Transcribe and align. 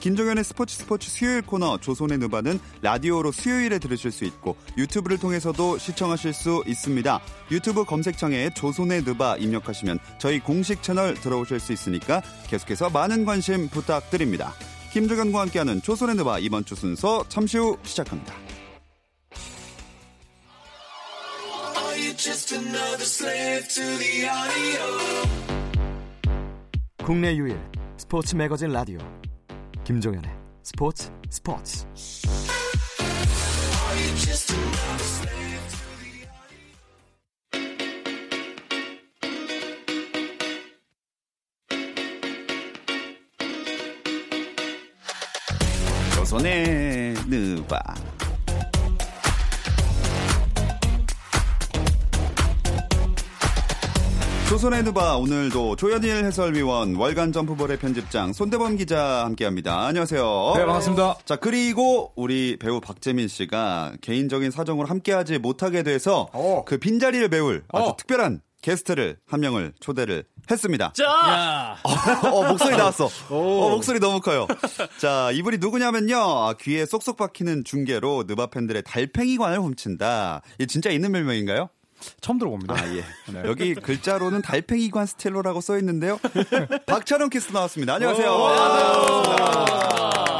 김종현의 0.00 0.44
스포츠 0.44 0.76
스포츠 0.76 1.10
수요일 1.10 1.42
코너 1.42 1.76
조선의 1.78 2.18
누바는 2.18 2.58
라디오로 2.80 3.32
수요일에 3.32 3.78
들으실 3.78 4.10
수 4.10 4.24
있고 4.24 4.56
유튜브를 4.78 5.18
통해서도 5.18 5.76
시청하실 5.76 6.32
수 6.32 6.64
있습니다. 6.66 7.20
유튜브 7.50 7.84
검색창에 7.84 8.50
조선의 8.54 9.02
누바 9.02 9.36
입력하시면 9.36 9.98
저희 10.18 10.40
공식 10.40 10.82
채널 10.82 11.14
들어오실 11.14 11.60
수 11.60 11.74
있으니까 11.74 12.22
계속해서 12.48 12.88
많은 12.88 13.26
관심 13.26 13.68
부탁드립니다. 13.68 14.54
김종현과 14.92 15.40
함께하는 15.42 15.82
조선의 15.82 16.16
누바 16.16 16.38
이번 16.38 16.64
주 16.64 16.74
순서 16.74 17.22
잠시 17.28 17.58
후 17.58 17.76
시작합니다. 17.82 18.34
국내 27.04 27.36
유일 27.36 27.60
스포츠 27.98 28.34
매거진 28.34 28.70
라디오 28.70 28.98
김종현의 29.90 30.30
스포츠 30.62 31.10
스포츠. 31.28 31.84
조선의 46.14 47.14
누바 47.26 47.80
조선의 54.50 54.82
누바 54.82 55.16
오늘도 55.18 55.76
조현일 55.76 56.24
해설위원 56.24 56.96
월간 56.96 57.30
점프볼의 57.30 57.78
편집장 57.78 58.32
손대범 58.32 58.78
기자 58.78 59.24
함께합니다. 59.24 59.86
안녕하세요. 59.86 60.54
네 60.56 60.64
반갑습니다. 60.66 61.18
자 61.24 61.36
그리고 61.36 62.12
우리 62.16 62.56
배우 62.58 62.80
박재민 62.80 63.28
씨가 63.28 63.92
개인적인 64.00 64.50
사정으로 64.50 64.88
함께하지 64.88 65.38
못하게 65.38 65.84
돼서 65.84 66.28
어. 66.32 66.64
그 66.66 66.78
빈자리를 66.78 67.28
메울 67.28 67.62
아주 67.72 67.90
어. 67.90 67.96
특별한 67.96 68.40
게스트를 68.60 69.18
한 69.24 69.38
명을 69.38 69.72
초대를 69.78 70.24
했습니다. 70.50 70.92
자, 70.96 71.76
어, 72.28 72.48
목소리 72.48 72.76
나왔어. 72.76 73.08
어, 73.30 73.70
목소리 73.70 74.00
너무 74.00 74.20
커요. 74.20 74.48
자, 74.98 75.30
이분이 75.32 75.58
누구냐면요. 75.58 76.16
아, 76.18 76.54
귀에 76.60 76.84
쏙쏙 76.84 77.16
박히는 77.16 77.62
중계로 77.64 78.24
느바 78.26 78.48
팬들의 78.48 78.82
달팽이관을 78.82 79.60
훔친다. 79.60 80.42
이게 80.56 80.66
진짜 80.66 80.90
있는 80.90 81.12
별명인가요? 81.12 81.70
처음 82.20 82.38
들어봅니다. 82.38 82.74
아, 82.74 82.88
예. 82.94 83.04
네. 83.32 83.42
여기 83.44 83.74
글자로는 83.74 84.42
달팽이관 84.42 85.06
스텔로라고 85.06 85.60
써 85.60 85.78
있는데요. 85.78 86.18
박찬원 86.86 87.30
캐스터 87.30 87.52
나왔습니다. 87.52 87.94
안녕하세요. 87.94 88.30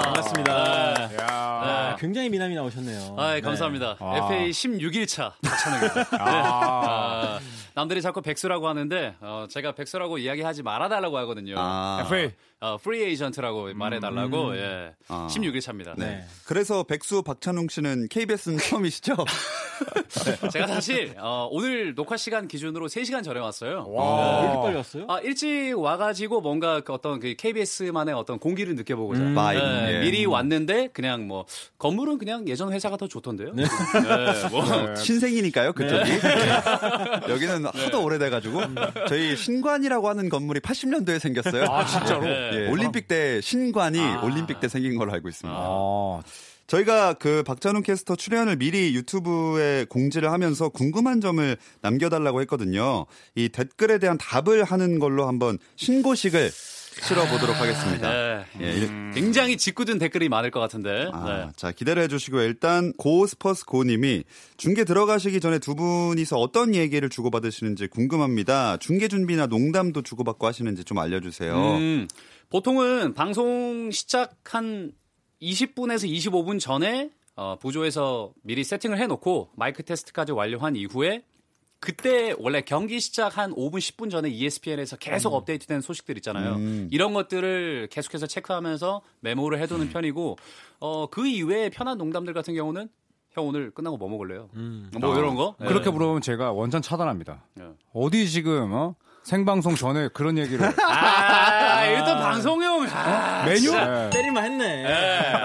반갑습니다. 0.05 1.17
야. 1.21 1.97
굉장히 2.01 2.31
미남이 2.31 2.55
나오셨네요. 2.55 3.17
아, 3.19 3.37
예, 3.37 3.41
감사합니다. 3.41 3.97
아. 4.01 4.17
FA 4.25 4.51
16일차 4.51 5.33
박찬욱입니다. 5.43 5.95
네. 5.95 6.19
아. 6.19 7.37
아, 7.37 7.41
남들이 7.75 8.01
자꾸 8.01 8.23
백수라고 8.23 8.69
하는데 8.69 9.15
어, 9.21 9.47
제가 9.51 9.73
백수라고 9.73 10.19
이야기하지 10.19 10.63
말아달라고 10.63 11.19
하거든요. 11.19 11.55
아, 11.59 12.03
FA. 12.07 12.33
어, 12.63 12.77
프리 12.77 13.03
에이전트라고 13.05 13.73
말해달라고. 13.75 14.55
예. 14.57 14.61
음. 14.61 14.93
아. 15.09 15.29
16일 15.31 15.63
차입니다. 15.63 15.95
네. 15.97 16.25
그래서 16.45 16.83
백수 16.83 17.23
박찬웅 17.23 17.69
씨는 17.69 18.09
KBS는 18.09 18.59
처음이시죠? 18.69 19.17
제가 20.53 20.67
사실 20.67 21.15
어, 21.19 21.49
오늘 21.51 21.95
녹화 21.95 22.19
시간 22.19 22.47
기준으로 22.49 22.89
3시간 22.89 23.25
전에 23.25 23.41
왔어요. 23.41 23.87
왜 23.89 24.43
이렇게 24.45 24.61
빨리 24.63 24.77
왔어요? 24.77 25.07
아, 25.09 25.21
일찍 25.21 25.73
와가지고 25.79 26.43
뭔가 26.43 26.81
그 26.81 26.93
어떤 26.93 27.19
그 27.19 27.35
KBS만의 27.35 28.15
어떤 28.15 28.39
공기를 28.39 28.75
느껴보고자. 28.75 29.23
음. 29.23 29.35
네, 29.35 29.95
예. 29.97 30.01
미리 30.01 30.27
왔는데 30.27 30.89
그냥 30.93 31.27
뭐 31.27 31.47
건물은 31.79 32.19
그냥 32.19 32.47
예전 32.47 32.73
회사가 32.75 32.99
더 32.99 33.09
좋던데요. 33.09 33.53
네. 33.55 33.65
뭐. 34.51 34.95
신생이니까요, 34.97 35.73
그쪽이. 35.73 36.11
여기는 37.31 37.65
하도 37.65 38.05
오래돼가지고. 38.05 38.61
저희 39.09 39.35
신관이라고 39.35 40.09
하는 40.11 40.29
건물이 40.29 40.61
80년도에 40.61 41.19
생겼어요. 41.19 41.65
아, 41.65 41.87
진짜로? 41.87 42.50
네. 42.51 42.65
예, 42.65 42.69
올림픽 42.69 43.09
때 43.09 43.41
신관이 43.41 43.99
올림픽 44.23 44.61
때 44.61 44.69
생긴 44.69 44.97
걸로 44.97 45.13
알고 45.13 45.29
있습니다. 45.29 45.59
아, 45.59 46.23
저희가 46.67 47.15
그 47.15 47.43
박찬훈 47.43 47.83
캐스터 47.83 48.15
출연을 48.15 48.57
미리 48.57 48.95
유튜브에 48.95 49.87
공지를 49.89 50.31
하면서 50.31 50.69
궁금한 50.69 51.21
점을 51.21 51.57
남겨달라고 51.81 52.41
했거든요. 52.43 53.07
이 53.35 53.49
댓글에 53.49 53.99
대한 53.99 54.19
답을 54.19 54.63
하는 54.65 54.99
걸로 55.01 55.27
한번 55.27 55.59
신고식을 55.77 56.51
치러보도록 57.07 57.57
하겠습니다. 57.61 58.11
네. 58.11 58.45
예, 58.61 58.73
일- 58.73 59.11
굉장히 59.15 59.57
짓궂은 59.57 59.99
댓글이 59.99 60.29
많을 60.29 60.51
것 60.51 60.61
같은데. 60.61 61.09
아, 61.13 61.25
네. 61.47 61.53
자, 61.57 61.73
기다려 61.73 62.07
주시고요. 62.09 62.43
일단 62.43 62.93
고스퍼스 62.99 63.65
고님이 63.65 64.25
중계 64.57 64.85
들어가시기 64.85 65.41
전에 65.41 65.59
두 65.61 65.75
분이서 65.75 66.37
어떤 66.39 66.75
얘기를 66.75 67.09
주고받으시는지 67.09 67.87
궁금합니다. 67.87 68.77
중계 68.79 69.09
준비나 69.09 69.47
농담도 69.47 70.03
주고받고 70.03 70.47
하시는지 70.47 70.85
좀 70.85 70.99
알려주세요. 70.99 71.55
음, 71.77 72.09
보통은 72.51 73.15
방송 73.15 73.93
시작 73.93 74.35
한 74.45 74.91
20분에서 75.41 76.11
25분 76.11 76.59
전에 76.59 77.13
어, 77.37 77.57
부조에서 77.61 78.33
미리 78.43 78.65
세팅을 78.65 78.99
해놓고 78.99 79.51
마이크 79.55 79.85
테스트까지 79.85 80.33
완료한 80.33 80.75
이후에 80.75 81.23
그때 81.79 82.35
원래 82.41 82.61
경기 82.61 82.99
시작 82.99 83.39
한 83.39 83.53
5분 83.53 83.75
10분 83.75 84.11
전에 84.11 84.29
ESPN에서 84.29 84.97
계속 84.97 85.33
업데이트된 85.33 85.81
소식들 85.81 86.17
있잖아요. 86.19 86.57
음. 86.57 86.89
이런 86.91 87.15
것들을 87.15 87.89
계속해서 87.89 88.27
체크하면서 88.27 89.01
메모를 89.21 89.61
해두는 89.61 89.91
편이고 89.91 90.37
어, 90.81 91.07
그 91.07 91.29
이외에 91.29 91.71
편한 91.71 91.99
농담들 91.99 92.35
같은 92.35 92.55
경우는 92.55 92.89
형 93.31 93.47
오늘 93.47 93.71
끝나고 93.71 93.97
뭐 93.97 94.09
먹을래요? 94.09 94.51
뭐 95.01 95.17
이런 95.17 95.37
거? 95.37 95.55
네. 95.61 95.69
그렇게 95.69 95.89
물어보면 95.89 96.21
제가 96.21 96.51
원천 96.51 96.83
차단합니다. 96.83 97.45
네. 97.55 97.65
어디 97.93 98.29
지금 98.29 98.73
어? 98.73 98.97
생방송 99.23 99.75
전에 99.77 100.09
그런 100.09 100.39
얘기를 100.39 100.67
아, 100.83 101.87
일단 101.87 102.19
방송용. 102.19 102.87
아, 102.91 103.45
메뉴? 103.45 103.71
네. 103.73 104.11
때릴만 104.11 104.45
했네. 104.45 104.83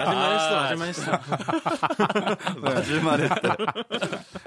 맞을만 0.04 0.32
했어, 0.32 0.56
맞을만 0.56 0.88
했어. 0.88 2.56
맞을만 2.60 3.20
했다. 3.22 3.56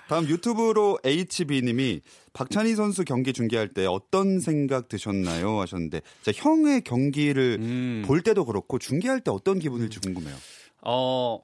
다음 0.07 0.25
유튜브로 0.25 0.99
HB님이 1.05 2.01
박찬희 2.33 2.75
선수 2.75 3.03
경기 3.05 3.31
중계할 3.33 3.69
때 3.69 3.85
어떤 3.85 4.39
생각 4.39 4.87
드셨나요? 4.89 5.59
하셨는데 5.61 6.01
자, 6.23 6.31
형의 6.33 6.81
경기를 6.81 7.57
음. 7.59 8.03
볼 8.07 8.21
때도 8.21 8.45
그렇고 8.45 8.79
중계할 8.79 9.21
때 9.21 9.31
어떤 9.31 9.59
기분일지 9.59 9.99
궁금해요. 9.99 10.35
어, 10.81 11.39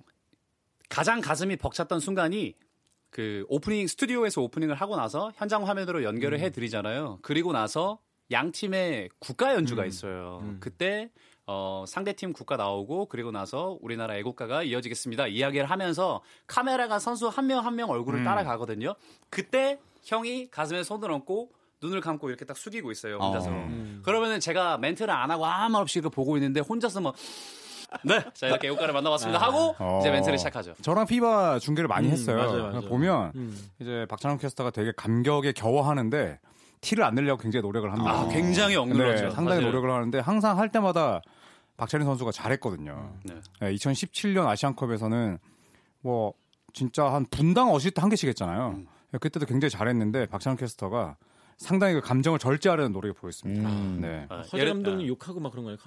가장 0.89 1.21
가슴이 1.21 1.55
벅찼던 1.57 1.99
순간이 1.99 2.55
그 3.15 3.45
오프닝 3.47 3.87
스튜디오에서 3.87 4.41
오프닝을 4.41 4.75
하고 4.75 4.97
나서 4.97 5.31
현장 5.37 5.65
화면으로 5.65 6.03
연결을 6.03 6.41
해 6.41 6.49
드리잖아요. 6.49 7.19
그리고 7.21 7.53
나서 7.53 7.97
양 8.31 8.51
팀의 8.51 9.07
국가 9.19 9.53
연주가 9.55 9.85
있어요. 9.85 10.41
그때 10.59 11.09
어, 11.47 11.85
상대팀 11.87 12.33
국가 12.33 12.57
나오고 12.57 13.05
그리고 13.05 13.31
나서 13.31 13.77
우리나라 13.79 14.17
애국가가 14.17 14.63
이어지겠습니다. 14.63 15.27
이야기를 15.27 15.69
하면서 15.69 16.21
카메라가 16.45 16.99
선수 16.99 17.29
한명 17.29 17.65
한 17.65 17.75
명 17.77 17.89
얼굴을 17.89 18.25
따라가거든요. 18.25 18.95
그때 19.29 19.79
형이 20.03 20.49
가슴에 20.51 20.83
손을 20.83 21.09
얹고 21.09 21.51
눈을 21.83 22.01
감고 22.01 22.27
이렇게 22.27 22.43
딱 22.43 22.57
숙이고 22.57 22.91
있어요. 22.91 23.17
혼자서. 23.17 23.49
어. 23.49 23.99
그러면은 24.03 24.41
제가 24.41 24.77
멘트를 24.79 25.13
안 25.13 25.31
하고 25.31 25.45
아무 25.45 25.71
말 25.71 25.81
없이 25.83 25.99
이렇게 25.99 26.13
보고 26.13 26.35
있는데 26.35 26.59
혼자서 26.59 26.99
뭐 26.99 27.13
네, 28.03 28.23
자 28.33 28.47
이렇게 28.47 28.67
애국가를 28.67 28.93
만나봤습니다 28.93 29.39
하고 29.39 29.75
어. 29.79 29.99
이제 29.99 30.11
멘트를 30.11 30.37
시작하죠. 30.37 30.73
저랑 30.81 31.05
FIBA 31.05 31.59
중계를 31.59 31.87
많이 31.87 32.07
음, 32.07 32.11
했어요. 32.11 32.37
맞아요, 32.37 32.51
그러니까 32.51 32.73
맞아요. 32.77 32.89
보면 32.89 33.31
음. 33.35 33.57
이제 33.79 34.05
박찬웅 34.09 34.39
캐스터가 34.39 34.71
되게 34.71 34.91
감격에 34.95 35.51
겨워하는데 35.53 36.39
티를 36.81 37.03
안 37.03 37.15
내려고 37.15 37.41
굉장히 37.41 37.63
노력을 37.63 37.91
합니다. 37.91 38.11
아, 38.11 38.27
굉장히 38.29 38.75
억눌렀죠. 38.75 39.23
네, 39.25 39.31
상당히 39.31 39.61
맞아요. 39.61 39.71
노력을 39.71 39.91
하는데 39.91 40.19
항상 40.19 40.59
할 40.59 40.71
때마다 40.71 41.21
박찬희 41.77 42.05
선수가 42.05 42.31
잘했거든요. 42.31 43.13
네. 43.23 43.35
네, 43.61 43.73
2017년 43.73 44.45
아시안컵에서는 44.47 45.39
뭐 46.01 46.33
진짜 46.73 47.05
한 47.11 47.25
분당 47.31 47.73
어시스트 47.73 47.99
한 47.99 48.09
개씩 48.09 48.29
했잖아요. 48.29 48.75
음. 48.77 48.87
그때도 49.19 49.45
굉장히 49.45 49.69
잘했는데 49.71 50.25
박찬웅 50.27 50.59
캐스터가 50.59 51.17
상당히 51.57 51.93
그 51.95 52.01
감정을 52.01 52.37
절제하려는 52.37 52.91
노력이 52.91 53.17
보였습니다. 53.17 53.69
음. 53.69 53.99
네. 54.01 54.25
아, 54.29 54.41
허재 54.41 54.65
감독님 54.65 55.07
욕하고 55.07 55.39
막 55.39 55.51
그런 55.51 55.65
거예요. 55.65 55.77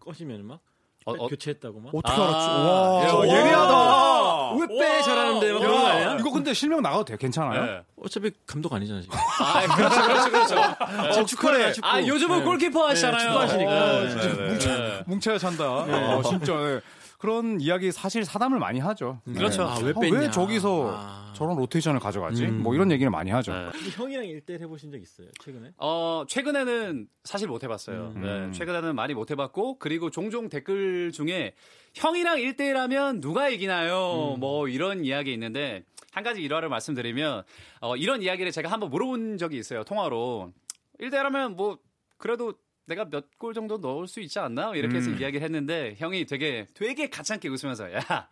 꺼시면 0.00 0.46
막 0.46 0.60
어, 1.06 1.12
어, 1.12 1.28
교체했다고 1.28 1.80
막. 1.80 1.94
어떻게 1.94 2.12
아, 2.20 2.24
알았지? 2.24 2.48
와, 2.48 3.28
야, 3.28 3.38
예리하다. 3.40 4.52
왜 4.54 4.66
빼? 4.78 5.02
잘하는데 5.02 5.52
막 5.52 5.58
그런 5.58 5.80
거 5.82 5.86
아니야? 5.86 6.16
이거 6.18 6.30
근데 6.30 6.54
실명 6.54 6.80
나가도 6.80 7.04
돼 7.04 7.16
괜찮아요? 7.18 7.64
네. 7.64 7.80
어차피 8.02 8.30
감독 8.46 8.72
아니잖아 8.72 9.02
지금. 9.02 9.18
아, 9.18 9.76
그렇죠, 9.76 10.02
그렇죠, 10.02 10.30
그렇죠. 10.30 11.20
어, 11.20 11.24
축구래. 11.26 11.72
축구. 11.72 11.86
아, 11.86 12.00
요즘은 12.06 12.38
네. 12.38 12.44
골키퍼 12.44 12.88
하시잖아요. 12.88 13.18
네, 13.18 13.26
축구 13.26 13.40
하시니까. 13.40 13.70
어, 13.72 14.00
네, 14.00 14.08
진짜 14.10 14.28
네, 14.28 14.48
뭉쳐. 14.48 14.68
네. 14.78 15.02
뭉쳐야 15.06 15.38
찬다. 15.38 15.64
어, 15.70 16.22
진짜 16.22 16.52
네. 16.54 16.80
그런 17.24 17.58
이야기 17.58 17.90
사실 17.90 18.22
사담을 18.22 18.58
많이 18.58 18.80
하죠. 18.80 19.22
그렇죠. 19.24 19.62
아, 19.62 19.78
왜 19.82 19.92
어, 19.96 19.98
뺐냐. 19.98 20.18
왜 20.18 20.30
저기서 20.30 20.90
아. 20.94 21.32
저런 21.34 21.56
로테이션을 21.56 21.98
가져가지? 21.98 22.44
음. 22.44 22.62
뭐 22.62 22.74
이런 22.74 22.92
얘기를 22.92 23.10
많이 23.10 23.30
하죠. 23.30 23.50
네. 23.50 23.70
형이랑 23.96 24.24
1대1 24.26 24.60
해보신 24.60 24.90
적 24.90 25.00
있어요 25.00 25.28
최근에? 25.42 25.72
어, 25.78 26.24
최근에는 26.28 27.08
사실 27.22 27.48
못 27.48 27.64
해봤어요. 27.64 28.12
음. 28.16 28.20
네, 28.20 28.52
최근에는 28.52 28.94
많이 28.94 29.14
못 29.14 29.30
해봤고, 29.30 29.78
그리고 29.78 30.10
종종 30.10 30.50
댓글 30.50 31.12
중에 31.12 31.54
형이랑 31.94 32.36
1대1 32.36 32.74
하면 32.74 33.22
누가 33.22 33.48
이기나요? 33.48 34.36
뭐 34.38 34.68
이런 34.68 35.02
이야기 35.02 35.32
있는데, 35.32 35.82
한 36.12 36.24
가지 36.24 36.42
일화를 36.42 36.68
말씀드리면, 36.68 37.42
어, 37.80 37.96
이런 37.96 38.20
이야기를 38.20 38.52
제가 38.52 38.70
한번 38.70 38.90
물어본 38.90 39.38
적이 39.38 39.56
있어요, 39.56 39.82
통화로. 39.84 40.52
1대1 41.00 41.22
하면 41.22 41.56
뭐, 41.56 41.78
그래도 42.18 42.52
내가 42.86 43.04
몇 43.06 43.24
골 43.38 43.54
정도 43.54 43.78
넣을 43.78 44.06
수 44.06 44.20
있지 44.20 44.38
않나? 44.38 44.72
이렇게 44.74 44.96
해서 44.96 45.10
음. 45.10 45.18
이야기를 45.20 45.42
했는데, 45.42 45.94
형이 45.98 46.26
되게, 46.26 46.66
되게 46.74 47.08
가찮게 47.08 47.48
웃으면서, 47.48 47.92
야, 47.94 48.28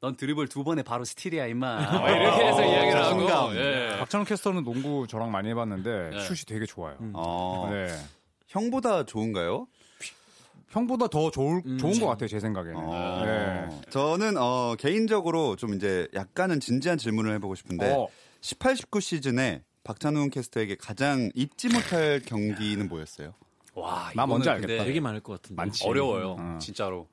넌 0.00 0.16
드리블 0.16 0.48
두 0.48 0.64
번에 0.64 0.82
바로 0.82 1.04
스틸이야, 1.04 1.46
임마. 1.46 1.76
뭐 2.00 2.08
이렇게 2.08 2.44
해서 2.46 2.64
이야기를 2.64 3.04
하고. 3.04 3.54
예. 3.56 3.96
박찬호 3.98 4.24
캐스터는 4.24 4.64
농구 4.64 5.06
저랑 5.06 5.30
많이 5.30 5.48
해봤는데 5.50 6.10
네. 6.10 6.20
슛이 6.20 6.38
되게 6.46 6.64
좋아요. 6.66 6.96
어, 7.14 7.68
네. 7.70 7.88
형보다 8.48 9.04
좋은가요? 9.04 9.66
형보다 10.70 11.08
더 11.08 11.30
좋을, 11.30 11.62
음, 11.66 11.78
좋은 11.78 11.92
참. 11.94 12.02
것 12.02 12.06
같아요, 12.08 12.28
제 12.28 12.38
생각에는. 12.40 12.76
어. 12.78 13.22
네. 13.26 13.80
저는 13.90 14.36
어, 14.38 14.74
개인적으로 14.78 15.56
좀 15.56 15.74
이제 15.74 16.06
약간은 16.14 16.60
진지한 16.60 16.96
질문을 16.96 17.34
해보고 17.34 17.54
싶은데 17.56 17.92
어, 17.92 18.06
18, 18.40 18.76
19 18.76 19.00
시즌에 19.00 19.62
박찬웅 19.84 20.30
캐스터에게 20.30 20.76
가장 20.76 21.30
잊지 21.34 21.68
못할 21.68 22.20
경기는 22.24 22.88
뭐였어요? 22.88 23.34
와, 23.80 24.10
나 24.14 24.26
뭔지 24.26 24.44
이거는 24.48 24.62
알겠다. 24.62 24.72
근데 24.78 24.84
되게 24.84 25.00
많을 25.00 25.20
것 25.20 25.34
같은데. 25.34 25.56
많지. 25.60 25.86
어려워요. 25.86 26.36
음. 26.38 26.58
진짜로. 26.58 27.08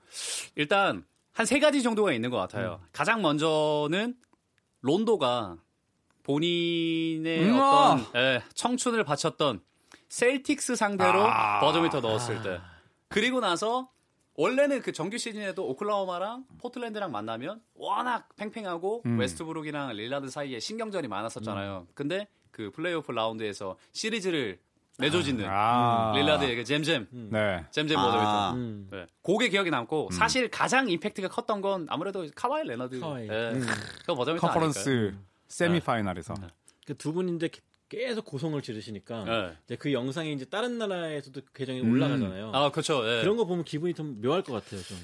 일단 0.55 1.05
한 1.33 1.45
세 1.45 1.59
가지 1.59 1.83
정도가 1.83 2.13
있는 2.13 2.29
것 2.31 2.37
같아요. 2.37 2.81
가장 2.91 3.21
먼저는 3.21 4.15
론도가 4.81 5.57
본인의 6.23 7.43
음, 7.49 7.55
어떤 7.59 8.05
예, 8.15 8.41
청춘을 8.53 9.03
바쳤던 9.03 9.61
셀틱스 10.09 10.75
상대로 10.75 11.21
아. 11.25 11.59
버저비터 11.61 12.01
넣었을 12.01 12.41
때. 12.41 12.59
그리고 13.07 13.39
나서 13.39 13.89
원래는 14.35 14.81
그 14.81 14.91
정규 14.91 15.17
시즌에도 15.17 15.67
오클라호마랑 15.67 16.45
포틀랜드랑 16.59 17.11
만나면 17.11 17.61
워낙 17.75 18.27
팽팽하고 18.35 19.03
음. 19.05 19.19
웨스트브룩이랑 19.19 19.93
릴라드 19.93 20.29
사이에 20.29 20.59
신경전이 20.59 21.07
많았었잖아요. 21.07 21.87
근데 21.93 22.27
그 22.51 22.71
플레이오프 22.71 23.11
라운드에서 23.11 23.77
시리즈를 23.93 24.59
매조짓는 24.97 25.45
아. 25.47 26.11
릴라드의 26.15 26.55
그 26.55 26.63
잼잼 26.63 27.07
네. 27.31 27.63
잼잼 27.71 27.97
아. 27.97 28.03
버저비터. 28.05 28.53
음. 28.55 28.87
네. 28.91 29.05
그게 29.21 29.49
기억이 29.49 29.69
남고 29.69 30.09
사실 30.11 30.49
가장 30.49 30.89
임팩트가 30.89 31.27
컸던 31.27 31.61
건 31.61 31.85
아무래도 31.89 32.27
카와이 32.35 32.63
레너드. 32.67 32.99
카와이. 32.99 33.27
예. 33.27 33.51
음. 33.51 33.65
그 34.05 34.15
버저비터 34.15 34.47
컨퍼런스 34.47 35.13
세미 35.47 35.81
파이널에서. 35.81 36.33
그 36.85 36.95
두 36.95 37.13
분이 37.13 37.35
이제 37.35 37.49
계속 37.89 38.25
고성을 38.25 38.59
지르시니까? 38.61 39.23
네. 39.25 39.57
이제 39.65 39.75
그 39.75 39.93
영상이 39.93 40.33
이제 40.33 40.45
다른 40.45 40.77
나라에서도 40.77 41.41
계정이 41.53 41.81
음. 41.81 41.91
올라가잖아요. 41.91 42.51
아 42.53 42.71
그렇죠. 42.71 43.01
예. 43.07 43.21
그런 43.21 43.37
거 43.37 43.45
보면 43.45 43.65
기분이 43.65 43.93
좀 43.93 44.19
묘할 44.21 44.41
것 44.41 44.53
같아요. 44.53 44.81
좀. 44.81 44.97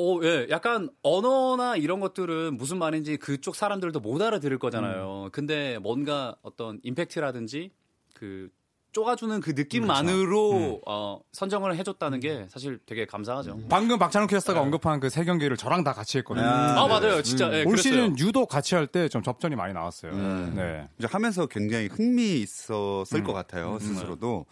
어, 0.00 0.20
예. 0.22 0.46
약간 0.48 0.88
언어나 1.02 1.74
이런 1.76 1.98
것들은 1.98 2.56
무슨 2.56 2.78
말인지 2.78 3.16
그쪽 3.16 3.56
사람들도 3.56 3.98
못 4.00 4.22
알아들을 4.22 4.56
거잖아요. 4.58 5.24
음. 5.24 5.30
근데 5.32 5.78
뭔가 5.78 6.36
어떤 6.42 6.78
임팩트라든지 6.84 7.72
그 8.14 8.48
쪼가주는 8.92 9.40
그 9.40 9.50
느낌만으로 9.50 10.52
음. 10.52 10.78
어, 10.86 11.20
선정을 11.32 11.76
해줬다는 11.76 12.20
게 12.20 12.46
사실 12.50 12.78
되게 12.86 13.04
감사하죠. 13.06 13.60
방금 13.68 13.98
박찬호 13.98 14.26
캐스터가 14.26 14.60
언급한 14.60 14.98
그 15.00 15.08
세 15.10 15.24
경기를 15.24 15.56
저랑 15.56 15.84
다 15.84 15.92
같이 15.92 16.18
했거든요. 16.18 16.46
아, 16.46 16.82
아 16.82 16.86
맞아요, 16.86 17.22
진짜. 17.22 17.52
예, 17.52 17.60
올 17.60 17.72
그랬어요. 17.72 17.76
시즌 17.82 18.18
유도 18.18 18.46
같이 18.46 18.74
할 18.74 18.86
때 18.88 19.08
좀 19.08 19.22
접전이 19.22 19.56
많이 19.56 19.72
나왔어요. 19.74 20.12
음. 20.12 20.52
네. 20.56 20.88
이제 20.98 21.06
하면서 21.10 21.46
굉장히 21.46 21.86
흥미 21.88 22.40
있었을 22.40 23.18
음. 23.18 23.24
것 23.24 23.32
같아요 23.32 23.78
스스로도 23.78 24.46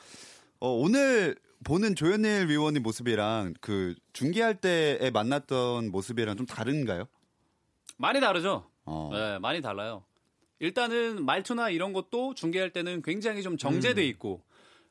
어, 0.61 0.69
오늘 0.71 1.37
보는 1.65 1.94
조현일 1.94 2.49
위원의 2.49 2.81
모습이랑 2.83 3.55
그 3.61 3.94
중계할 4.12 4.56
때에 4.56 5.11
만났던 5.11 5.91
모습이랑 5.91 6.37
좀 6.37 6.47
다른가요? 6.47 7.05
많이 7.97 8.21
다르죠. 8.21 8.67
어. 8.85 9.11
네, 9.12 9.38
많이 9.38 9.61
달라요. 9.62 10.05
일단은 10.58 11.25
말투나 11.25 11.70
이런 11.70 11.93
것도 11.93 12.35
중계할 12.35 12.70
때는 12.70 13.03
굉장히 13.03 13.43
좀 13.43 13.56
정제돼 13.56 14.03
음. 14.03 14.08
있고 14.08 14.43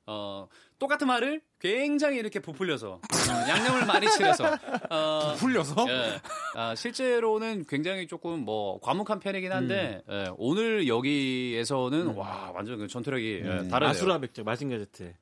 어, 0.07 0.47
똑같은 0.77 1.07
말을 1.07 1.41
굉장히 1.59 2.17
이렇게 2.19 2.39
부풀려서 2.39 2.93
어, 2.93 3.49
양념을 3.49 3.85
많이 3.87 4.07
칠해서 4.07 4.57
어, 4.89 5.33
풀려서? 5.37 5.85
예. 5.89 6.21
아, 6.53 6.75
실제로는 6.75 7.65
굉장히 7.67 8.05
조금 8.05 8.41
뭐 8.41 8.79
과묵한 8.81 9.19
편이긴 9.19 9.51
한데 9.51 10.03
음. 10.09 10.13
예, 10.13 10.31
오늘 10.37 10.87
여기에서는 10.87 12.13
와 12.15 12.51
완전 12.53 12.77
그 12.77 12.87
전투력이 12.87 13.41
예, 13.43 13.49
음. 13.49 13.67
다르네요. 13.69 13.89
아수라 13.89 14.19
백작 14.19 14.45
마징 14.45 14.69
가 14.69 14.77
제트. 14.77 15.13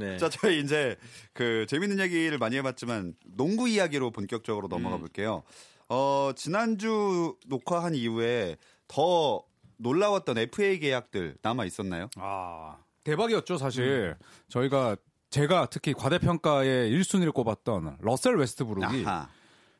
네. 0.00 0.16
자, 0.16 0.28
저희 0.28 0.60
이제 0.60 0.96
그 1.32 1.66
재밌는 1.68 2.00
얘기를 2.00 2.38
많이 2.38 2.56
해봤지만 2.56 3.14
농구 3.36 3.68
이야기로 3.68 4.10
본격적으로 4.10 4.68
넘어가 4.68 4.96
음. 4.96 5.00
볼게요. 5.00 5.42
어, 5.88 6.32
지난주 6.34 7.36
녹화한 7.46 7.94
이후에 7.94 8.56
더 8.88 9.44
놀라웠던 9.80 10.38
FA 10.38 10.78
계약들 10.78 11.36
남아 11.42 11.64
있었나요? 11.64 12.08
아, 12.16 12.76
대박이었죠, 13.04 13.56
사실. 13.58 14.16
음. 14.18 14.24
저희가 14.48 14.96
제가 15.30 15.66
특히 15.70 15.92
과대평가의 15.92 16.90
1순위를 16.92 17.32
꼽았던 17.32 17.98
러셀 18.00 18.36
웨스트브룩이 18.36 19.04
아하. 19.06 19.28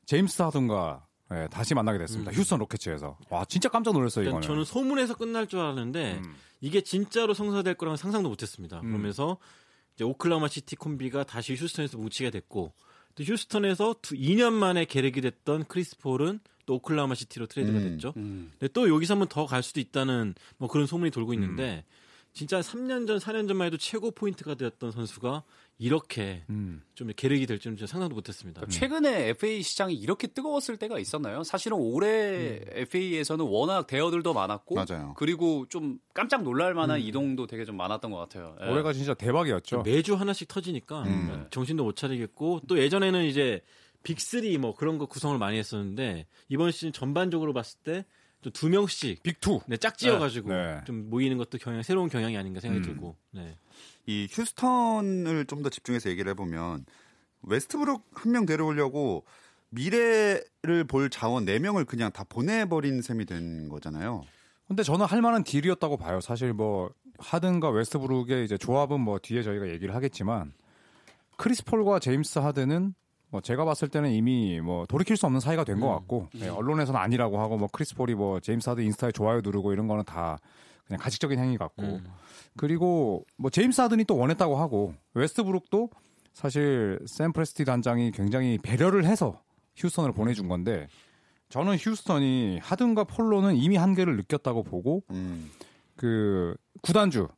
제임스 0.07 0.43
하든과 0.43 1.07
예, 1.33 1.47
다시 1.51 1.75
만나게 1.75 1.99
됐습니다. 1.99 2.33
휴스턴 2.33 2.59
로켓츠에서. 2.59 3.17
와, 3.29 3.45
진짜 3.45 3.69
깜짝 3.69 3.93
놀랐어요, 3.93 4.25
이거는. 4.27 4.43
저는 4.43 4.65
소문에서 4.65 5.15
끝날 5.15 5.47
줄 5.47 5.61
알았는데 5.61 6.21
음. 6.25 6.35
이게 6.61 6.81
진짜로 6.81 7.35
성사될 7.35 7.75
거라고 7.75 7.97
상상도 7.97 8.29
못 8.29 8.43
했습니다. 8.43 8.81
그러면서 8.81 9.39
이제 9.95 10.05
오클라호마 10.05 10.49
시티 10.49 10.77
콤비가 10.77 11.25
다시 11.25 11.55
휴스턴에서 11.55 11.99
뭉치게 11.99 12.31
됐고 12.31 12.73
또 13.15 13.23
휴스턴에서 13.25 13.97
두, 14.03 14.15
2년 14.15 14.53
만에 14.53 14.85
계륵이 14.85 15.21
됐던 15.21 15.65
크리스 15.65 15.97
폴은 15.99 16.41
또 16.71 16.77
오클라호마 16.77 17.17
시티로 17.17 17.47
트레이드가 17.47 17.79
음. 17.79 17.83
됐죠. 17.91 18.13
음. 18.17 18.53
근데 18.57 18.73
또 18.73 18.89
여기서 18.89 19.15
한번 19.15 19.27
더 19.29 19.45
갈 19.51 19.65
수도 19.65 19.81
있다는 19.81 20.35
뭐 20.59 20.69
그런 20.69 20.87
소문이 20.87 21.11
돌고 21.11 21.35
있는데 21.35 21.85
음. 21.85 21.91
진짜 22.33 22.61
3년 22.61 23.09
전, 23.09 23.19
4년 23.19 23.49
전만 23.49 23.67
해도 23.67 23.77
최고 23.77 24.13
포인트가드였던 24.13 24.93
선수가 24.93 25.43
이렇게 25.79 26.45
음. 26.49 26.83
좀 26.95 27.11
계륵이 27.17 27.47
될 27.47 27.59
줄은 27.59 27.77
진짜 27.77 27.91
상상도 27.91 28.15
못했습니다. 28.15 28.65
최근에 28.69 29.31
FA 29.31 29.63
시장이 29.63 29.95
이렇게 29.95 30.29
뜨거웠을 30.29 30.77
때가 30.77 31.01
있었나요? 31.01 31.43
사실은 31.43 31.77
올해 31.79 32.61
FA에서는 32.69 33.45
워낙 33.45 33.89
대어들도 33.89 34.33
많았고 34.33 34.77
맞아요. 34.77 35.15
그리고 35.17 35.67
좀 35.69 35.99
깜짝 36.15 36.45
놀랄 36.45 36.75
만한 36.75 37.01
이동도 37.01 37.49
되게 37.49 37.65
좀 37.65 37.77
많았던 37.77 38.13
것 38.13 38.19
같아요. 38.19 38.55
예. 38.63 38.69
올해가 38.71 38.93
진짜 38.93 39.15
대박이었죠. 39.15 39.83
매주 39.83 40.15
하나씩 40.15 40.47
터지니까 40.47 41.03
음. 41.03 41.47
정신도 41.51 41.83
못 41.83 41.97
차리겠고 41.97 42.61
또 42.69 42.79
예전에는 42.79 43.25
이제 43.25 43.61
빅3 44.05 44.59
뭐 44.59 44.75
그런 44.75 44.99
거 44.99 45.07
구성을 45.07 45.37
많이 45.39 45.59
했었는데 45.59 46.27
이번 46.49 46.71
시즌 46.73 46.93
전반적으로 46.93 47.53
봤을 47.53 47.79
때 47.83 48.05
좀 48.43 48.53
두 48.55 48.69
명씩 48.71 49.23
빅2. 49.23 49.65
네, 49.67 49.77
짝지어 49.77 50.19
가지고 50.19 50.49
네. 50.51 50.81
좀 50.87 51.11
모이는 51.11 51.37
것도 51.37 51.59
경향 51.59 51.83
새로운 51.83 52.09
경향이 52.09 52.37
아닌가 52.39 52.59
생각이 52.61 52.83
음. 52.89 52.93
들고 52.95 53.17
네. 53.33 53.55
이 54.07 54.27
휴스턴을 54.31 55.45
좀 55.45 55.63
더 55.63 55.69
집중해서 55.69 56.09
얘기를 56.09 56.31
해 56.31 56.35
보면 56.35 56.87
웨스트브룩 57.43 58.03
한 58.15 58.33
명 58.33 58.47
데려오려고 58.47 59.27
미래를 59.69 60.85
볼 60.89 61.11
자원 61.11 61.45
4명을 61.45 61.87
그냥 61.87 62.11
다 62.13 62.25
보내버린 62.25 63.03
셈이 63.03 63.27
된 63.27 63.69
거잖아요. 63.69 64.25
근데 64.67 64.83
저는 64.83 65.05
할 65.05 65.21
만한 65.21 65.45
딜이었다고 65.45 65.99
봐요. 65.99 66.21
사실 66.23 66.55
뭐 66.55 66.91
하든과 67.19 67.69
웨스트브룩의 67.71 68.45
이제 68.47 68.57
조합은 68.57 69.01
뭐 69.01 69.19
뒤에 69.19 69.43
저희가 69.43 69.69
얘기를 69.69 69.95
하겠지만 69.95 70.55
크리스 71.37 71.63
폴과 71.65 71.99
제임스 71.99 72.39
하든은 72.39 72.95
뭐 73.31 73.41
제가 73.41 73.65
봤을 73.65 73.89
때는 73.89 74.11
이미 74.11 74.61
뭐 74.61 74.87
돌이킬 74.87 75.17
수 75.17 75.27
없는 75.27 75.41
사이가 75.41 75.65
된것 75.65 75.89
같고 75.89 76.29
예, 76.37 76.49
언론에서는 76.49 77.01
아니라고 77.01 77.41
하고 77.41 77.57
뭐 77.57 77.69
크리스 77.71 77.95
폴이 77.95 78.15
뭐 78.15 78.41
제임스 78.41 78.69
하든 78.71 78.85
인스타에 78.85 79.13
좋아요 79.13 79.41
누르고 79.41 79.73
이런 79.73 79.87
거는 79.87 80.05
다 80.05 80.39
그냥 80.85 80.99
가식적인 81.01 81.39
행위 81.39 81.57
같고 81.57 81.83
음. 81.83 82.05
그리고 82.57 83.25
뭐 83.37 83.51
제임스 83.51 83.81
하든이 83.81 84.05
또 84.05 84.17
원했다고 84.17 84.57
하고 84.57 84.95
웨스트브룩도 85.15 85.91
사실 86.33 86.99
샘 87.07 87.33
프레스티 87.33 87.65
단장이 87.65 88.11
굉장히 88.11 88.59
배려를 88.59 89.05
해서 89.05 89.41
휴스턴을 89.77 90.13
보내준 90.13 90.49
건데 90.49 90.89
저는 91.49 91.77
휴스턴이 91.77 92.59
하든과 92.63 93.05
폴로는 93.05 93.57
이미 93.57 93.77
한계를 93.77 94.17
느꼈다고 94.17 94.65
보고 94.65 95.05
음. 95.11 95.51
그 95.95 96.57
구단주 96.83 97.29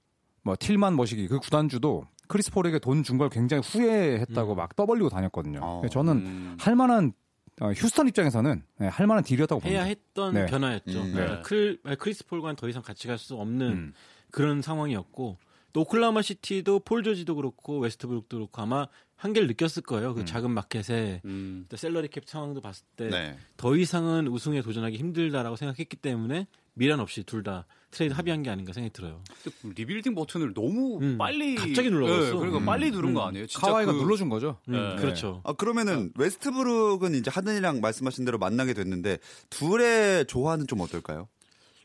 뭐 0.42 0.56
틸만 0.56 0.96
머시기 0.96 1.28
그 1.28 1.38
구단주도 1.38 2.06
크리스 2.32 2.50
폴에게 2.50 2.78
돈 2.78 3.02
준 3.02 3.18
걸 3.18 3.28
굉장히 3.28 3.62
후회했다고 3.64 4.54
막 4.54 4.74
떠벌리고 4.74 5.08
다녔거든요. 5.10 5.60
어. 5.62 5.82
저는 5.90 6.12
음. 6.16 6.56
할 6.58 6.74
만한 6.74 7.12
어, 7.60 7.70
휴스턴 7.72 8.08
입장에서는 8.08 8.62
네, 8.78 8.86
할 8.88 9.06
만한 9.06 9.22
deal이었다고 9.22 9.60
봅니다. 9.60 9.80
해야 9.82 9.86
했던 9.88 10.32
네. 10.34 10.46
변화였죠. 10.46 11.00
음. 11.02 11.12
그러니까 11.12 11.36
네. 11.36 11.42
클, 11.42 11.78
크리스 11.98 12.26
폴과는 12.26 12.56
더 12.56 12.68
이상 12.68 12.82
같이 12.82 13.06
갈 13.06 13.18
수 13.18 13.34
없는 13.36 13.66
음. 13.72 13.92
그런 14.30 14.62
상황이었고 14.62 15.36
또 15.74 15.80
오클라호마 15.82 16.22
시티도 16.22 16.80
폴 16.80 17.02
조지도 17.02 17.34
그렇고 17.36 17.78
웨스트브룩도 17.78 18.36
그렇고 18.38 18.62
아마 18.62 18.86
한계를 19.16 19.46
느꼈을 19.48 19.82
거예요. 19.82 20.14
그 20.14 20.24
작은 20.24 20.50
마켓에 20.50 21.20
음. 21.26 21.66
또 21.68 21.76
salary 21.76 22.08
cap 22.08 22.22
상황도 22.24 22.60
봤을 22.60 22.84
때 22.96 23.08
네. 23.08 23.36
더 23.56 23.76
이상은 23.76 24.26
우승에 24.28 24.62
도전하기 24.62 24.96
힘들다라고 24.96 25.56
생각했기 25.56 25.96
때문에 25.96 26.46
미련 26.74 27.00
없이 27.00 27.22
둘 27.24 27.42
다 27.42 27.66
트레이드 27.92 28.14
합의한 28.14 28.42
게 28.42 28.50
아닌가 28.50 28.72
생각이 28.72 28.92
들어요. 28.92 29.22
근데 29.60 29.74
리빌딩 29.82 30.14
버튼을 30.14 30.54
너무 30.54 30.98
음. 31.00 31.18
빨리 31.18 31.54
갑자기 31.54 31.90
눌러버렸어. 31.90 32.24
네, 32.32 32.36
그러니까 32.36 32.58
음. 32.58 32.64
빨리 32.66 32.90
누른 32.90 33.14
거 33.14 33.22
음. 33.22 33.28
아니에요? 33.28 33.46
진짜 33.46 33.66
카와이가 33.66 33.92
그- 33.92 33.98
눌러준 33.98 34.28
거죠. 34.28 34.58
음, 34.68 34.72
네. 34.72 34.96
그렇죠. 34.96 35.42
아 35.44 35.52
그러면은 35.52 36.10
웨스트브룩은 36.16 37.14
이제 37.14 37.30
하든이랑 37.30 37.80
말씀하신 37.80 38.24
대로 38.24 38.38
만나게 38.38 38.72
됐는데 38.74 39.18
둘의 39.50 40.26
조화는 40.26 40.66
좀 40.66 40.80
어떨까요? 40.80 41.28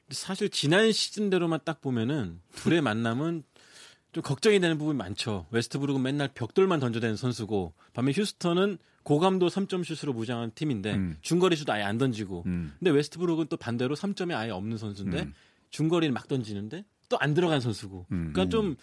사실 0.09 0.49
지난 0.49 0.91
시즌대로만 0.91 1.59
딱 1.65 1.81
보면은 1.81 2.39
둘의 2.55 2.81
만남은 2.81 3.43
좀 4.13 4.23
걱정이 4.23 4.59
되는 4.61 4.77
부분이 4.77 4.97
많죠. 4.97 5.45
웨스트브룩은 5.51 6.01
맨날 6.01 6.29
벽돌만 6.33 6.79
던져대는 6.79 7.17
선수고 7.17 7.73
반면 7.93 8.13
휴스턴은 8.15 8.77
고감도 9.03 9.47
3점 9.47 9.83
슛으로 9.85 10.13
무장한 10.13 10.51
팀인데 10.55 10.93
음. 10.95 11.17
중거리 11.21 11.55
슛 11.57 11.69
아예 11.69 11.83
안 11.83 11.97
던지고 11.97 12.43
음. 12.45 12.73
근데 12.79 12.91
웨스트브룩은 12.91 13.47
또 13.49 13.57
반대로 13.57 13.95
3점이 13.95 14.33
아예 14.35 14.49
없는 14.51 14.77
선수인데 14.77 15.23
음. 15.23 15.33
중거리는 15.69 16.13
막 16.13 16.27
던지는데 16.27 16.85
또 17.09 17.17
안 17.19 17.33
들어간 17.33 17.61
선수고 17.61 18.05
음. 18.11 18.31
그러니까 18.33 18.49
좀 18.49 18.75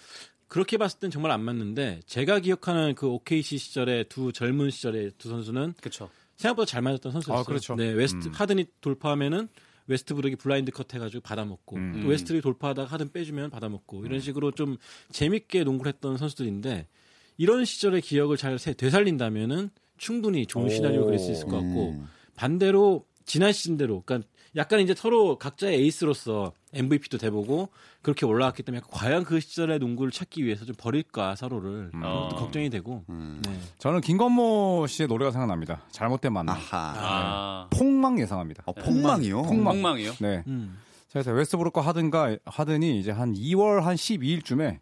그렇게 0.49 0.77
봤을 0.79 0.99
땐 0.99 1.11
정말 1.11 1.31
안 1.33 1.43
맞는데 1.43 2.01
제가 2.07 2.41
기억하는 2.41 2.95
그 2.95 3.07
OKC 3.09 3.59
시절의 3.59 4.09
두 4.09 4.33
젊은 4.33 4.71
시절의 4.71 5.13
두 5.19 5.29
선수는 5.29 5.75
그쵸. 5.81 6.09
생각보다 6.37 6.67
잘 6.67 6.81
맞았던 6.83 7.13
선수였어요. 7.13 7.41
아, 7.41 7.45
그렇죠. 7.45 7.75
네, 7.77 7.91
웨스트 7.93 8.29
음. 8.29 8.33
하든이 8.33 8.67
돌파하면은 8.81 9.49
웨스트브룩이 9.87 10.37
blind 10.37 10.71
cut 10.73 10.93
해가지고 10.95 11.21
받아먹고 11.23 11.77
음. 11.77 12.01
또 12.03 12.09
웨스트브룩이 12.09 12.41
돌파하다가 12.43 12.89
하든 12.93 13.13
빼주면 13.13 13.51
받아먹고 13.51 14.07
이런 14.07 14.21
식으로 14.21 14.53
좀 14.53 14.79
재밌게 15.11 15.65
농구를 15.65 15.93
했던 15.93 16.17
선수들인데 16.17 16.89
이런 17.37 17.65
시절의 17.65 18.01
기억을 18.01 18.37
잘 18.39 18.59
세- 18.59 18.73
되살린다면은 18.75 19.71
충분히 19.99 20.47
좋은 20.47 20.71
시나리오 20.71 21.05
그릴 21.05 21.19
수 21.19 21.31
있을 21.31 21.45
것 21.47 21.57
같고 21.61 21.91
음. 21.91 22.07
반대로 22.37 23.07
지난 23.27 23.53
시즌대로 23.53 24.03
그러니까 24.07 24.29
약간 24.57 24.81
이제 24.81 24.95
서로 24.95 25.37
각자의 25.39 25.81
에이스로서 25.81 26.53
MVP도 26.75 27.19
돼보고 27.19 27.69
그렇게 28.03 28.27
올라왔기 28.27 28.63
때문에 28.63 28.83
과연 28.91 29.25
그 29.25 29.41
시절의 29.41 29.79
농구를 29.79 30.11
찾기 30.13 30.45
위해서 30.45 30.65
좀 30.65 30.75
버릴까 30.79 31.37
서로를 31.37 31.91
음. 31.95 32.01
걱정이 32.03 32.71
되고 32.71 33.05
음. 33.09 33.41
네. 33.47 33.59
저는 33.79 34.01
김건모 34.01 34.87
씨의 34.89 35.09
노래가 35.09 35.31
생각납니다. 35.31 35.83
잘못된 35.93 36.33
만남. 36.33 36.57
아하. 36.57 36.95
아, 36.97 37.69
폭망 37.71 38.19
예상합니다. 38.19 38.63
어, 38.67 38.73
폭망이요. 38.73 39.43
폭망. 39.43 39.75
폭망이요? 39.75 40.13
네. 40.21 40.43
음. 40.47 40.79
그래서 41.13 41.31
웨스트브룩과 41.33 41.81
하든가 41.81 42.37
하든이 42.45 42.99
이제 42.99 43.11
한 43.13 43.33
2월 43.35 43.81
한 43.83 43.95
12일쯤에 43.95 44.79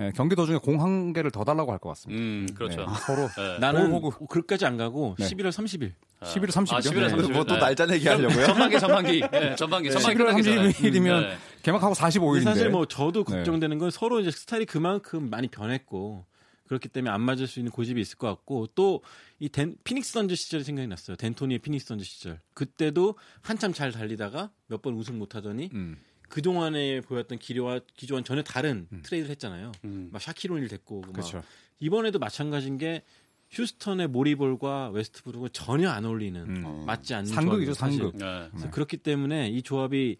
예, 0.00 0.12
경기 0.14 0.36
도중에 0.36 0.58
공 0.58 0.80
한 0.80 1.12
개를 1.12 1.30
더 1.32 1.42
달라고 1.44 1.72
할 1.72 1.78
것 1.80 1.88
같습니다. 1.90 2.20
음, 2.22 2.46
그렇죠. 2.54 2.82
네, 2.82 2.86
서로 3.04 3.28
네. 3.36 3.58
나는 3.58 3.90
호구. 3.92 4.26
그까지 4.28 4.64
안 4.66 4.76
가고 4.76 5.16
네. 5.18 5.26
11월 5.26 5.48
30일 5.50 5.92
11월 6.20 6.50
30일. 6.50 6.72
아, 6.74 6.78
11월 6.80 7.10
30일. 7.12 7.32
뭐또 7.32 7.54
네. 7.54 7.60
날짜 7.60 7.86
내기 7.86 8.08
하려고요? 8.08 8.46
전반기 8.46 8.80
전반기 8.80 9.20
네, 9.30 9.54
전반기 9.56 9.90
전반기 9.90 10.18
11월 10.18 10.26
끝나기 10.26 10.42
전에. 10.42 10.68
30일이면 10.70 11.20
네. 11.20 11.38
개막하고 11.62 11.94
45일인데. 11.94 12.44
사실 12.44 12.70
뭐 12.70 12.86
저도 12.86 13.24
네. 13.24 13.36
걱정되는 13.36 13.78
건 13.78 13.90
서로 13.90 14.20
이제 14.20 14.30
스타일이 14.30 14.64
그만큼 14.66 15.30
많이 15.30 15.48
변했고 15.48 16.24
그렇기 16.66 16.88
때문에 16.88 17.10
안 17.10 17.20
맞을 17.22 17.46
수 17.46 17.60
있는 17.60 17.70
고집이 17.72 18.00
있을 18.00 18.18
것 18.18 18.26
같고 18.28 18.66
또 18.74 19.00
이 19.40 19.48
피닉스 19.48 20.14
선즈 20.14 20.34
시절이 20.34 20.64
생각이 20.64 20.88
났어요. 20.88 21.16
댄토니의 21.16 21.60
피닉스 21.60 21.86
선즈 21.86 22.04
시절. 22.04 22.40
그때도 22.54 23.14
한참 23.40 23.72
잘 23.72 23.92
달리다가 23.92 24.50
몇 24.66 24.82
번 24.82 24.94
우승 24.94 25.16
못 25.16 25.36
하더니 25.36 25.70
음. 25.74 25.96
그 26.28 26.42
동안에 26.42 27.00
보였던 27.02 27.38
기류와 27.38 27.78
기조와는 27.96 28.24
전혀 28.24 28.42
다른 28.42 28.88
트레이드를 29.04 29.30
했잖아요. 29.30 29.70
음. 29.84 30.08
막 30.12 30.20
샤킬 30.20 30.48
오닐 30.48 30.66
됐고 30.66 31.02
막 31.02 31.12
그렇죠. 31.12 31.42
이번에도 31.78 32.18
마찬가지인 32.18 32.78
게 32.78 33.04
휴스턴의 33.50 34.08
모리볼과 34.08 34.90
웨스트브룩은 34.90 35.50
전혀 35.52 35.88
안 35.90 36.04
어울리는 36.04 36.40
음. 36.40 36.84
맞지 36.86 37.14
않는 37.14 37.26
상극이죠. 37.26 37.74
상극. 37.74 38.16
네. 38.16 38.48
그래서 38.50 38.70
그렇기 38.70 38.98
때문에 38.98 39.48
이 39.48 39.62
조합이 39.62 40.16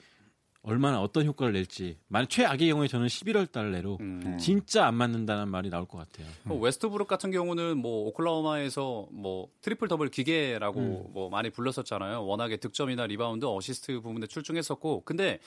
얼마나 0.62 1.00
어떤 1.00 1.24
효과를 1.24 1.52
낼지 1.52 1.98
만약 2.08 2.28
최악의 2.28 2.68
경우에 2.68 2.88
저는 2.88 3.06
11월 3.06 3.50
달 3.50 3.70
내로 3.70 3.96
음. 4.00 4.36
진짜 4.38 4.86
안 4.86 4.94
맞는다는 4.96 5.48
말이 5.48 5.70
나올 5.70 5.86
것 5.86 5.98
같아요. 5.98 6.26
뭐 6.44 6.58
웨스트브룩 6.58 7.06
같은 7.06 7.30
경우는 7.30 7.78
뭐 7.78 8.06
오클라호마에서 8.08 9.08
뭐 9.12 9.48
트리플 9.60 9.88
더블 9.88 10.08
기계라고 10.08 10.80
음. 10.80 11.12
뭐 11.12 11.30
많이 11.30 11.50
불렀었잖아요. 11.50 12.26
워낙에 12.26 12.56
득점이나 12.56 13.06
리바운드, 13.06 13.46
어시스트 13.46 14.00
부분에 14.00 14.26
출중했었고, 14.26 15.02
근데 15.04 15.38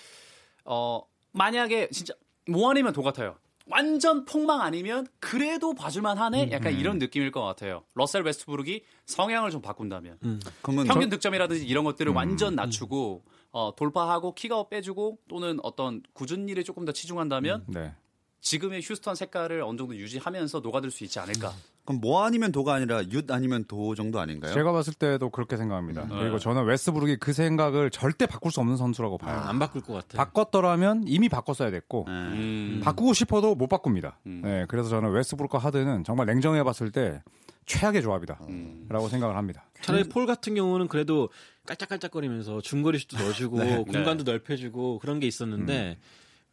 어 0.66 1.02
만약에 1.34 1.90
진짜 1.90 2.14
뭐 2.50 2.72
아니면 2.72 2.94
도 2.94 3.04
같아요. 3.04 3.36
완전 3.68 4.26
폭망 4.26 4.62
아니면 4.62 5.08
그래도 5.20 5.74
봐줄만 5.74 6.18
하네? 6.18 6.46
음. 6.46 6.52
약간 6.52 6.74
이런 6.74 7.00
느낌일 7.00 7.32
것 7.32 7.42
같아요. 7.42 7.84
러셀 7.96 8.24
웨스트브룩이 8.24 8.82
성향을 9.06 9.52
좀 9.52 9.62
바꾼다면. 9.62 10.18
그러면 10.62 10.88
평균 10.88 11.10
득점이라든지 11.10 11.66
이런 11.66 11.84
음. 11.84 11.92
것들을 11.92 12.12
완전 12.14 12.56
낮추고 12.56 13.24
어, 13.52 13.76
돌파하고 13.76 14.34
kick 14.34 14.54
out 14.54 14.70
빼주고 14.70 15.20
또는 15.28 15.60
어떤 15.64 16.02
궂은일에 16.14 16.64
조금 16.64 16.86
더 16.86 16.92
치중한다면 16.92 17.66
네. 17.68 17.94
지금의 18.40 18.82
휴스턴 18.82 19.16
색깔을 19.16 19.62
어느 19.62 19.78
정도 19.78 19.96
유지하면서 19.96 20.62
녹아들 20.62 20.90
수 20.90 21.04
있지 21.04 21.20
않을까. 21.20 21.54
그럼 21.86 22.00
뭐 22.00 22.24
아니면 22.24 22.52
도가 22.52 22.76
아니라 22.76 23.02
윷 23.12 23.32
아니면 23.32 23.66
도 23.66 23.96
정도 23.96 24.20
아닌가요? 24.20 24.54
제가 24.54 24.72
봤을 24.72 24.94
때도 24.94 25.30
그렇게 25.30 25.58
생각합니다. 25.58 26.06
네. 26.08 26.16
그리고 26.20 26.38
저는 26.38 26.64
웨스트브룩이 26.66 27.18
그 27.18 27.34
생각을 27.34 27.90
절대 27.90 28.26
바꿀 28.26 28.52
수 28.52 28.60
없는 28.60 28.78
선수라고 28.78 29.18
봐요. 29.18 29.40
안 29.40 29.58
바꿀 29.60 29.82
것 29.82 29.94
같아요. 29.94 30.18
바꿨더라면 30.18 31.04
이미 31.08 31.28
바꿨어야 31.28 31.72
됐고 31.72 32.06
네. 32.08 32.14
음. 32.14 32.82
바꾸고 32.84 33.14
싶어도 33.14 33.56
못 33.56 33.68
바꿉니다. 33.68 34.20
음. 34.28 34.42
네, 34.44 34.66
그래서 34.68 34.90
저는 34.90 35.12
웨스트브룩과 35.12 35.58
하든은 35.58 36.04
정말 36.04 36.28
냉정하게 36.28 36.64
봤을 36.64 36.92
때 36.92 37.22
최악의 37.66 38.02
조합이다라고 38.02 38.46
음. 38.50 38.88
생각을 39.10 39.36
합니다. 39.36 39.66
차라리 39.82 40.04
폴 40.04 40.26
같은 40.26 40.54
경우는 40.56 40.88
그래도 40.88 41.30
깔짝깔짝거리면서 41.66 42.62
중거리 42.62 43.00
슛도 43.00 43.18
넣어주고 43.18 43.86
공간도 43.86 44.24
넓혀주고 44.24 45.00
그런 45.00 45.20
게 45.20 45.28
있었는데 45.28 45.98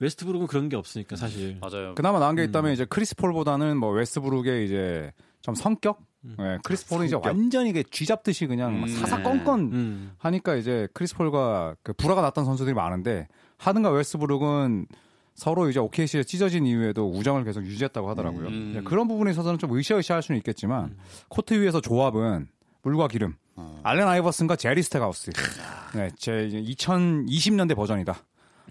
웨스트브룩은 0.01 0.47
그런 0.47 0.69
게 0.69 0.77
없으니까 0.77 1.17
사실 1.17 1.59
맞아요. 1.61 1.95
그나마 1.95 2.19
나은 2.19 2.37
게 2.37 2.43
음. 2.43 2.49
있다면 2.49 2.73
이제 2.73 2.85
크리스 2.85 3.17
폴보다는 3.17 3.77
뭐 3.77 3.91
웨스트브룩의 3.91 4.65
이제 4.65 5.13
좀 5.41 5.55
성격. 5.55 6.01
네, 6.21 6.59
크리스 6.65 6.87
폴은 6.89 7.07
이제 7.07 7.17
완전히 7.17 7.71
이게 7.71 7.85
쥐 7.91 8.05
잡듯이 8.05 8.47
그냥 8.47 8.81
막 8.81 8.89
음. 8.89 8.97
사사건건 8.97 9.61
음. 9.73 10.13
하니까 10.19 10.57
이제 10.57 10.89
크리스 10.93 11.15
폴과 11.15 11.77
그 11.83 11.93
불화가 11.93 12.21
났던 12.23 12.45
선수들이 12.45 12.75
많은데 12.75 13.29
하든과 13.59 13.91
웨스트브룩은 13.91 14.87
서로 15.35 15.71
이제 15.71 15.79
OKC에 15.79 16.25
찢어진 16.25 16.67
이후에도 16.67 17.09
우정을 17.09 17.45
계속 17.45 17.65
유지했다고 17.65 18.11
하더라고요. 18.11 18.49
음. 18.49 18.71
이제 18.71 18.83
그런 18.83 19.07
부분에 19.07 19.31
있어서는 19.31 19.59
좀 19.59 19.77
으쌰으쌰할 19.77 20.23
수는 20.23 20.39
있겠지만 20.39 20.97
코트 21.29 21.55
위에서 21.55 21.81
조합은 21.81 22.49
물과 22.83 23.09
기름. 23.09 23.37
알렌 23.83 24.07
아이버슨과 24.07 24.57
제리 24.57 24.83
스택하우스. 24.83 25.31
네, 25.95 26.11
제 26.17 26.47
이제 26.47 26.63
2020년대 26.63 27.75
버전이다. 27.75 28.17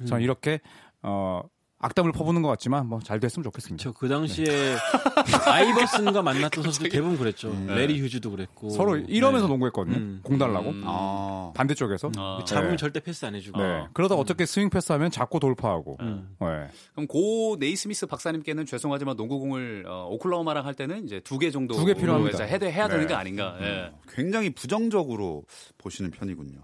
저는 0.06 0.24
이렇게 0.24 0.60
어 1.04 1.42
악담을 1.80 2.12
퍼붓는 2.12 2.42
것 2.42 2.48
같지만 2.50 2.88
뭐 2.88 3.00
잘 3.04 3.20
됐으면 3.20 3.44
좋겠습니다. 3.44 3.84
저그 3.84 4.10
당시에 4.10 4.46
아이버슨과 5.46 6.22
만났던 6.24 6.64
선수들 6.64 6.90
대부분 6.90 7.18
그랬죠. 7.18 7.54
래리 7.68 8.00
휴즈도 8.02 8.32
그랬고 8.32 8.70
서로 8.72 8.96
이러면서 8.98 9.48
농구했거든요. 9.48 9.96
음. 9.96 10.20
공 10.24 10.38
달라고 10.40 10.70
음. 10.72 10.84
아. 10.86 11.52
반대쪽에서. 11.56 12.12
아. 12.18 12.40
잡으면 12.46 12.72
네. 12.72 12.78
절대 12.78 13.00
패스 13.00 13.26
안 13.26 13.36
해주고. 13.36 13.62
네. 13.62 13.86
그러다 13.94 14.16
어떻게 14.16 14.46
swing 14.48 14.70
pass하면 14.72 15.12
잡고 15.12 15.40
돌파하고. 15.40 15.98
음. 16.02 16.36
네. 16.40 16.48
그럼 16.94 17.08
고 17.08 17.58
네이스미스 17.60 18.08
박사님께는 18.08 18.66
죄송하지만 18.66 19.16
농구공을 19.16 19.86
어, 19.88 20.08
오클라호마랑 20.10 20.66
할 20.66 20.74
때는 20.74 21.06
이제 21.06 21.20
두 21.20 21.38
개 21.38 21.52
정도 21.52 21.76
두개 21.76 21.94
필요합니다. 21.94 22.44
해야, 22.44 22.58
되는 22.88 23.02
네. 23.02 23.08
게 23.08 23.14
아닌가. 23.14 23.56
예. 23.62 23.92
굉장히 24.10 24.50
부정적으로 24.50 25.44
보시는 25.78 26.10
편이군요. 26.10 26.58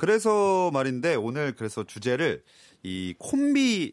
음. 0.00 0.06
그래서 0.06 0.70
말인데 0.72 1.14
오늘 1.14 1.52
그래서 1.54 1.84
주제를 1.84 2.42
이 2.82 3.14
콤비 3.18 3.92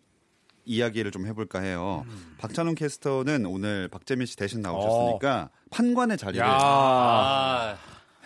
이야기를 0.66 1.12
좀 1.12 1.26
해볼까 1.28 1.60
해요. 1.60 2.04
음. 2.08 2.36
박찬훈 2.40 2.76
캐스터는 2.76 3.46
오늘 3.46 3.88
박재민 3.90 4.26
씨 4.26 4.36
대신 4.38 4.62
나오셨으니까 4.62 5.50
판관의 5.72 6.18
자리를 6.18 6.44
어. 6.46 6.50
야. 6.50 6.58
아, 6.60 7.78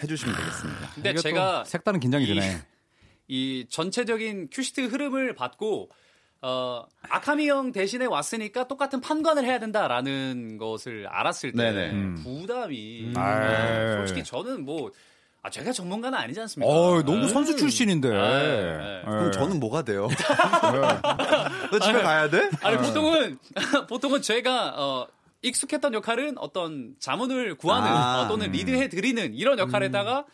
해주시면 0.03 0.35
되겠습니다. 0.35 0.89
근데 0.95 1.15
제가 1.15 1.63
색다른 1.65 1.99
긴장이 1.99 2.25
이- 2.25 2.27
드네. 2.27 2.61
이 3.27 3.65
전체적인 3.69 4.49
큐시트 4.51 4.81
흐름을 4.87 5.35
받고 5.35 5.89
어, 6.43 6.85
아카미 7.03 7.47
형 7.47 7.71
대신에 7.71 8.05
왔으니까 8.05 8.67
똑같은 8.67 8.99
판관을 8.99 9.45
해야 9.45 9.59
된다라는 9.59 10.57
것을 10.57 11.07
알았을 11.07 11.51
때 11.53 11.71
네네. 11.71 11.91
음. 11.91 12.15
부담이 12.23 13.13
아이. 13.15 13.93
솔직히 13.97 14.23
저는 14.23 14.65
뭐 14.65 14.91
아, 15.43 15.49
제가 15.49 15.71
전문가는 15.71 16.17
아니지 16.17 16.39
않습니까? 16.41 16.71
어, 16.71 17.01
농구 17.01 17.25
네. 17.25 17.33
선수 17.33 17.55
출신인데. 17.55 18.09
네. 18.09 18.17
네. 18.17 19.01
그럼 19.05 19.31
저는 19.31 19.59
뭐가 19.59 19.81
돼요? 19.81 20.07
너 21.71 21.79
집에 21.79 22.01
가야 22.01 22.29
돼? 22.29 22.49
아니 22.61 22.77
보통은 22.77 23.39
보통은 23.89 24.21
제가 24.21 24.73
어 24.77 25.07
익숙했던 25.41 25.95
역할은 25.95 26.37
어떤 26.37 26.95
자문을 26.99 27.55
구하는 27.55 27.89
아. 27.89 28.21
어, 28.21 28.27
또는 28.27 28.51
리드해 28.51 28.89
드리는 28.89 29.33
이런 29.33 29.57
역할에다가 29.57 30.25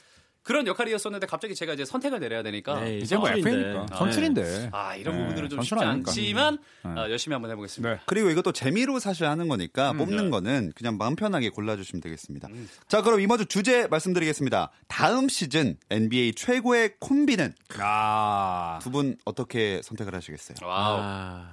그런 0.48 0.66
역할이었었는데 0.66 1.28
갑자기 1.28 1.54
제가 1.56 1.74
이제 1.74 1.84
선택을 1.84 2.20
내려야 2.22 2.42
되니까 2.42 2.80
네, 2.80 3.00
이제 3.00 3.18
뭐. 3.18 3.28
FA니까 3.30 3.86
네. 3.86 3.96
선출인데. 3.98 4.70
아 4.72 4.96
이런 4.96 5.16
네, 5.16 5.22
부분들은 5.22 5.50
좀 5.50 5.62
쉽지 5.62 5.84
아닙니까? 5.84 6.10
않지만 6.12 6.58
네. 6.86 6.90
어, 6.92 7.10
열심히 7.10 7.34
한번 7.34 7.52
해보겠습니다. 7.52 7.94
네. 7.96 8.00
그리고 8.06 8.30
이것도 8.30 8.54
재미로 8.54 8.98
사실 9.00 9.26
하는 9.28 9.50
거니까 9.50 9.92
음. 9.92 9.98
뽑는 9.98 10.30
거는 10.30 10.72
그냥 10.74 10.98
마음 10.98 11.18
편하게 11.18 11.50
골라주시면 11.50 12.02
되겠습니다. 12.02 12.48
자, 12.88 13.02
그럼 13.02 13.20
이번 13.20 13.38
주 13.40 13.46
주제 13.46 13.88
말씀드리겠습니다. 13.88 14.72
다음 14.88 15.28
시즌 15.28 15.78
NBA 15.90 16.34
최고의 16.36 16.94
콤비는 17.00 17.54
아, 17.80 18.80
두분 18.82 19.18
어떻게 19.26 19.82
선택을 19.84 20.16
하시겠어요? 20.16 20.58
wow. 20.66 20.98
아, 21.02 21.50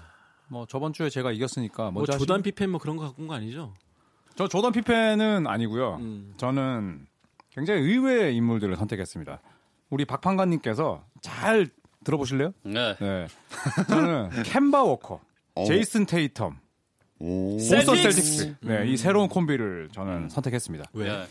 뭐 0.48 0.66
저번 0.66 0.92
주에 0.92 1.10
제가 1.10 1.32
이겼으니까 1.32 1.90
뭐 1.90 2.06
조단 2.06 2.38
하시- 2.38 2.42
피펜 2.44 2.70
뭐 2.70 2.78
그런 2.78 2.96
거 2.96 3.04
갖고 3.04 3.22
온 3.22 3.28
거 3.28 3.34
아니죠? 3.34 3.74
저 4.36 4.46
조던 4.48 4.72
피펜은 4.72 5.46
아니고요. 5.46 5.96
음. 6.00 6.34
저는 6.36 7.06
굉장히 7.54 7.82
의외의 7.82 8.36
인물들을 8.36 8.76
선택했습니다. 8.76 9.40
우리 9.90 10.04
박판관님께서 10.04 11.04
잘 11.20 11.68
들어보실래요? 12.04 12.52
네. 12.64 12.96
네. 13.00 13.26
저는 13.88 14.30
켐바 14.44 14.82
워커, 14.82 15.20
어. 15.54 15.64
제이슨 15.64 16.04
테이텀, 16.06 16.54
오. 17.20 17.58
셀- 17.58 17.78
보스턴 17.78 17.96
셀틱스. 17.96 18.22
셀틱스. 18.22 18.56
네, 18.62 18.86
이 18.88 18.96
새로운 18.96 19.28
콤비를 19.28 19.88
저는 19.92 20.28
선택했습니다. 20.28 20.86
왜? 20.92 21.08
네. 21.08 21.24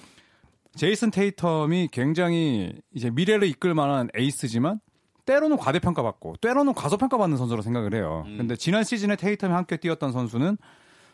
제이슨 0.76 1.12
테이텀이 1.12 1.92
굉장히 1.92 2.74
이제 2.94 3.10
미래를 3.12 3.48
이끌 3.48 3.74
만한 3.76 4.10
에이스지만 4.16 4.80
때로는 5.26 5.58
과대평가받고 5.58 6.38
때로는 6.42 6.74
과소평가받는 6.74 7.38
선수로 7.38 7.62
생각을 7.62 7.94
해요. 7.94 8.24
근데 8.26 8.56
지난 8.56 8.84
시즌에 8.84 9.16
테이텀이 9.16 9.50
함께 9.50 9.78
뛰었던 9.78 10.12
선수는 10.12 10.58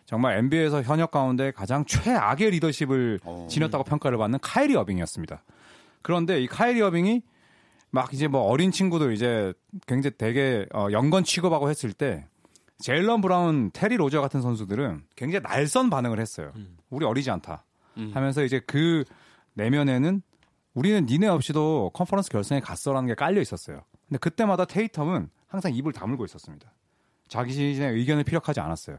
정말 0.09 0.39
NBA에서 0.39 0.81
현역 0.81 1.11
가운데 1.11 1.51
가장 1.51 1.85
최악의 1.85 2.49
리더십을 2.49 3.19
어. 3.25 3.45
지녔다고 3.47 3.83
평가를 3.83 4.17
받는 4.17 4.39
카이리 4.41 4.75
어빙이었습니다. 4.75 5.43
그런데 6.01 6.41
이 6.41 6.47
카이리 6.47 6.81
어빙이 6.81 7.21
막 7.91 8.11
이제 8.11 8.27
뭐 8.27 8.41
어린 8.41 8.71
친구들 8.71 9.13
이제 9.13 9.53
굉장히 9.85 10.17
되게 10.17 10.65
어, 10.73 10.87
young 10.93 11.12
gun 11.12 11.23
취급하고 11.23 11.69
했을 11.69 11.93
때 11.93 12.25
제일런 12.79 13.21
브라운, 13.21 13.69
테리 13.71 13.97
로지어 13.97 14.19
같은 14.19 14.41
선수들은 14.41 15.03
굉장히 15.15 15.43
날선 15.43 15.91
반응을 15.91 16.19
했어요. 16.19 16.53
우리 16.89 17.05
어리지 17.05 17.29
않다. 17.29 17.63
음. 17.97 18.09
하면서 18.11 18.43
이제 18.43 18.59
그 18.65 19.03
내면에는 19.53 20.23
우리는 20.73 21.05
니네 21.05 21.27
없이도 21.27 21.91
컨퍼런스 21.93 22.31
결승에 22.31 22.61
갔어라는 22.61 23.09
게 23.09 23.13
깔려 23.13 23.41
있었어요. 23.41 23.83
근데 24.07 24.17
그때마다 24.17 24.65
테이텀은 24.65 25.29
항상 25.47 25.71
입을 25.75 25.93
다물고 25.93 26.25
있었습니다. 26.25 26.73
자기 27.27 27.53
자신의 27.53 27.93
의견을 27.93 28.23
피력하지 28.23 28.59
않았어요. 28.59 28.97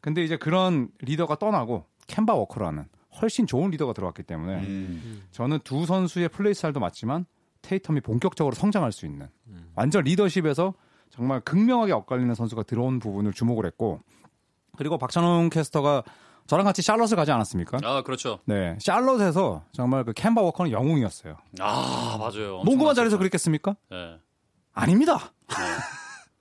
근데 0.00 0.24
이제 0.24 0.36
그런 0.36 0.88
리더가 1.00 1.36
떠나고 1.36 1.86
켐바 2.06 2.34
워커라는 2.34 2.86
훨씬 3.20 3.46
좋은 3.46 3.70
리더가 3.70 3.92
들어왔기 3.92 4.22
때문에 4.22 4.60
음. 4.60 5.22
저는 5.32 5.60
두 5.64 5.86
선수의 5.86 6.28
플레이 6.28 6.54
스타일도 6.54 6.80
맞지만 6.80 7.26
테이텀이 7.62 8.02
본격적으로 8.04 8.54
성장할 8.54 8.92
수 8.92 9.06
있는 9.06 9.28
음. 9.48 9.70
완전 9.74 10.04
리더십에서 10.04 10.74
정말 11.10 11.40
극명하게 11.40 11.92
엇갈리는 11.92 12.34
선수가 12.34 12.64
들어온 12.64 12.98
부분을 12.98 13.32
주목을 13.32 13.66
했고 13.66 14.00
그리고 14.76 14.98
박찬홍 14.98 15.50
캐스터가 15.50 16.04
저랑 16.46 16.64
같이 16.64 16.80
샬럿을 16.80 17.16
가지 17.16 17.30
않았습니까? 17.30 17.78
아 17.82 18.02
그렇죠. 18.02 18.38
네, 18.46 18.78
샬럿에서 18.80 19.64
정말 19.72 20.04
그 20.04 20.12
켐바 20.14 20.40
워커는 20.40 20.70
영웅이었어요. 20.70 21.36
아 21.60 22.16
맞아요. 22.18 22.62
농구만 22.64 22.94
잘해서. 22.94 23.18
그랬겠습니까? 23.18 23.76
네. 23.90 24.18
아닙니다. 24.72 25.32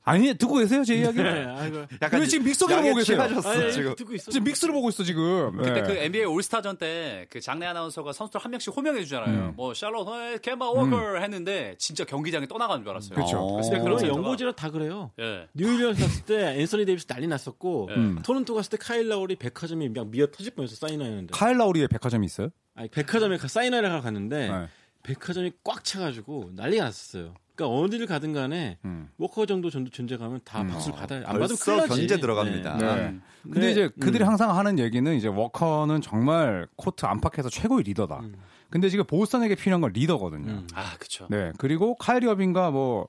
아니 0.09 0.33
듣고 0.33 0.55
계세요 0.55 0.83
제 0.83 0.95
이야기? 0.95 1.21
네, 1.21 1.45
아이고. 1.45 1.85
왜 2.13 2.25
지금 2.27 2.45
믹서기를 2.45 2.81
보고 2.81 2.95
계세요? 2.95 3.17
취하셨어, 3.17 3.49
아니, 3.49 3.73
지금. 3.73 3.95
듣고 3.95 4.13
있어. 4.13 4.31
지금 4.31 4.45
믹스를 4.45 4.73
보고 4.73 4.89
있어 4.89 5.03
지금. 5.03 5.57
그때 5.57 5.73
네. 5.73 5.81
그 5.83 5.91
NBA 5.93 6.25
올스타 6.25 6.61
전 6.61 6.77
때 6.77 7.27
그 7.29 7.41
장내 7.41 7.65
아나운서가 7.65 8.13
선수들 8.13 8.39
한 8.43 8.51
명씩 8.51 8.75
호명해 8.75 9.03
주잖아요. 9.03 9.49
음. 9.49 9.53
뭐 9.55 9.73
샬럿, 9.73 10.07
어, 10.07 10.37
켐바 10.41 10.69
워커 10.69 11.17
했는데 11.17 11.75
진짜 11.77 12.05
경기장이 12.05 12.45
떠나가는 12.47 12.81
줄 12.83 12.89
알았어요. 12.91 13.15
그렇죠. 13.15 13.37
어. 13.39 13.61
근데 13.61 13.79
그런 13.79 14.01
연고지라 14.07 14.53
다 14.53 14.69
그래요. 14.71 15.11
예. 15.19 15.47
뉴올리언스 15.53 16.01
갔을 16.01 16.25
때 16.25 16.59
앤서니 16.61 16.85
데이비스 16.85 17.05
난리 17.07 17.27
났었고 17.27 17.89
음. 17.95 18.19
토론토 18.23 18.53
갔을 18.55 18.69
때 18.71 18.77
카일 18.77 19.09
라우리 19.09 19.35
백화점이 19.35 19.89
그냥 19.91 20.09
미어 20.09 20.27
터질 20.27 20.53
뻔했어 20.53 20.75
사인회하는데. 20.87 21.31
카일 21.33 21.57
라우리의 21.57 21.87
백화점이 21.89 22.25
있어요? 22.25 22.49
아니 22.75 22.87
백화점에 22.89 23.37
가- 23.37 23.47
사인회를 23.47 23.89
하러 23.91 24.01
갔는데 24.01 24.49
네. 24.49 24.67
백화점이 25.03 25.51
꽉 25.63 25.83
차가지고 25.83 26.51
난리가 26.55 26.83
났었어요. 26.85 27.33
그러니까 27.57 27.75
어디를 27.79 28.05
가든 28.05 28.33
간에 28.33 28.77
음. 28.85 29.09
워커 29.17 29.47
정도 29.47 29.69
존- 29.71 29.89
존재감은 29.89 30.41
다 30.45 30.61
음. 30.61 30.67
박수를 30.67 30.95
받아요. 30.97 31.19
안 31.25 31.39
받으면 31.39 31.47
벌써 31.47 31.87
큰일. 31.87 31.87
견제 32.07 32.19
들어갑니다. 32.19 32.77
네. 32.77 32.95
네. 32.95 33.01
음. 33.09 33.21
근데 33.43 33.59
네. 33.61 33.71
이제 33.71 33.89
그들이 33.99 34.23
음. 34.23 34.29
항상 34.29 34.55
하는 34.55 34.77
얘기는 34.79 35.13
이제 35.15 35.27
워커는 35.27 36.01
정말 36.01 36.67
코트 36.75 37.05
안팎에서 37.05 37.49
최고의 37.49 37.83
리더다. 37.83 38.19
음. 38.19 38.35
근데 38.69 38.89
지금 38.89 39.05
보스턴에게 39.05 39.55
필요한 39.55 39.81
건 39.81 39.91
리더거든요. 39.93 40.51
음. 40.51 40.67
아 40.75 40.95
그렇죠. 40.97 41.27
네. 41.29 41.51
그리고 41.57 41.95
카이리 41.95 42.27
어빙과 42.27 42.69
뭐, 42.71 43.07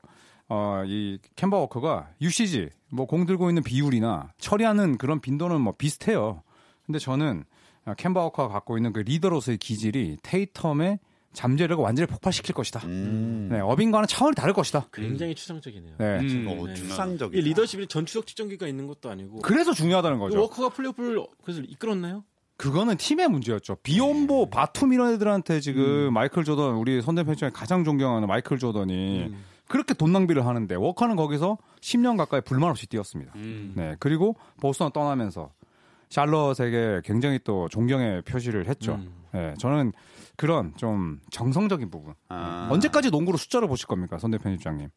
어, 0.49 0.83
이 0.87 1.19
캠바 1.37 1.57
워커가 1.59 2.09
UCG, 2.23 2.71
뭐 2.91 3.05
공 3.07 3.27
들고 3.27 3.51
있는 3.51 3.63
비율이나 3.63 4.33
처리하는 4.39 4.97
그런 4.97 5.21
빈도는 5.21 5.61
뭐 5.61 5.75
비슷해요. 5.77 6.43
근데 6.87 6.99
저는 6.99 7.45
어, 7.85 7.93
캠바 7.99 8.21
워커가 8.23 8.49
갖고 8.53 8.79
있는 8.79 8.95
그 8.95 9.01
리더로서의 9.01 9.59
기질이 9.59 10.17
테이텀의 10.23 11.01
잠재력을 11.33 11.83
완전히 11.83 12.07
폭발시킬 12.07 12.55
것이다. 12.55 12.81
음. 12.87 13.49
네. 13.51 13.61
어빙과는 13.61 14.07
차원이 14.09 14.35
다를 14.35 14.55
것이다. 14.55 14.87
굉장히 14.93 15.35
추상적이네요. 15.35 15.95
네. 15.99 16.19
음. 16.21 16.47
어, 16.49 16.67
네. 16.67 16.75
추상적인. 16.75 17.39
이 17.39 17.43
리더십이 17.43 17.87
전추적 17.87 18.27
측정기가 18.27 18.67
있는 18.67 18.87
것도 18.87 19.11
아니고 19.11 19.41
그래서 19.41 19.73
중요하다는 19.73 20.19
거죠. 20.19 20.41
워커가 20.41 20.71
플레이오프를 20.71 21.25
그래서 21.43 21.61
이끌었나요? 21.61 22.25
그거는 22.57 22.97
팀의 22.97 23.29
문제였죠. 23.29 23.77
비욘보, 23.85 24.51
바툼 24.51 24.93
이런 24.93 25.15
애들한테 25.15 25.61
지금 25.61 26.09
음. 26.09 26.13
마이클 26.13 26.43
조던, 26.43 26.75
우리 26.75 27.01
선대편 27.01 27.37
중에 27.37 27.51
가장 27.55 27.85
존경하는 27.85 28.27
마이클 28.27 28.59
조던이 28.59 29.27
음. 29.29 29.45
그렇게 29.69 29.95
돈 29.95 30.13
낭비를 30.13 30.45
하는데 30.45 30.75
워커는 30.75 31.15
거기서 31.15 31.59
10년 31.81 32.17
가까이 32.17 32.41
불만 32.41 32.71
없이 32.71 32.89
뛰었습니다. 32.89 33.33
음. 33.37 33.75
네. 33.77 33.95
그리고 34.01 34.35
보스턴 34.61 34.91
떠나면서 34.91 35.53
샬럿에게 36.09 37.03
굉장히 37.05 37.39
또 37.45 37.69
존경의 37.69 38.23
표시를 38.23 38.67
했죠. 38.67 38.95
음. 38.95 39.13
네. 39.33 39.55
저는 39.59 39.93
그런 40.39 40.73
좀 40.77 41.21
정성적인 41.33 41.91
부분. 41.91 42.15
아. 42.29 42.69
언제까지 42.71 43.11
농구로 43.11 43.37
숫자를 43.37 43.67
보실 43.67 43.89
겁니까? 43.89 44.19
선대편 44.19 44.55
입장님. 44.55 44.89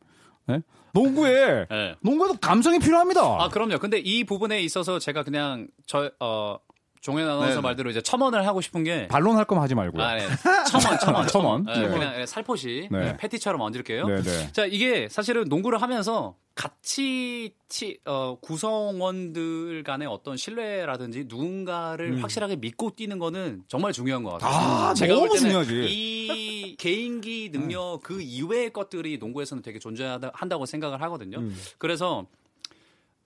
네? 0.47 0.61
농구에 0.93 1.65
네. 1.69 1.95
농구에도 2.01 2.35
감성이 2.35 2.77
필요합니다. 2.79 3.21
아 3.21 3.49
그럼요. 3.49 3.79
근데 3.79 3.97
이 3.97 4.23
부분에 4.23 4.61
있어서 4.61 4.99
제가 4.99 5.23
그냥 5.23 5.67
저 5.87 6.11
어 6.19 6.57
종현 7.01 7.27
아나운서 7.27 7.55
네. 7.55 7.61
말대로 7.61 7.89
이제 7.89 7.99
첨언을 7.99 8.45
하고 8.45 8.61
싶은 8.61 8.83
게 8.83 9.07
반론 9.07 9.35
할 9.35 9.45
거면 9.45 9.63
하지 9.63 9.73
말고요. 9.73 10.03
아, 10.03 10.15
네. 10.15 10.27
첨언, 10.69 10.99
첨언, 10.99 11.27
첨언. 11.27 11.65
네, 11.65 11.79
네. 11.79 11.87
그냥 11.87 12.13
네, 12.15 12.25
살포시 12.27 12.89
네. 12.91 12.99
네, 12.99 13.17
패티처럼 13.17 13.59
얹을게요. 13.59 14.07
네, 14.07 14.21
네. 14.21 14.51
자, 14.51 14.65
이게 14.67 15.09
사실은 15.09 15.45
농구를 15.45 15.81
하면서 15.81 16.35
같이 16.53 17.55
치, 17.69 17.99
어, 18.05 18.37
구성원들 18.39 19.83
간의 19.83 20.07
어떤 20.07 20.37
신뢰라든지 20.37 21.25
누군가를 21.27 22.21
확실하게 22.21 22.57
믿고 22.57 22.91
뛰는 22.91 23.17
거는 23.17 23.63
정말 23.67 23.93
중요한 23.93 24.21
것 24.23 24.33
같아요. 24.33 24.51
음. 24.51 24.55
아, 24.89 24.93
제가 24.93 25.15
너무 25.15 25.35
중요하지. 25.35 25.85
이 25.89 26.75
개인기 26.77 27.49
능력 27.51 28.01
그 28.03 28.21
이외의 28.21 28.71
것들이 28.71 29.17
농구에서는 29.17 29.63
되게 29.63 29.79
존재한다고 29.79 30.67
생각을 30.67 31.01
하거든요. 31.01 31.39
음. 31.39 31.57
그래서 31.79 32.27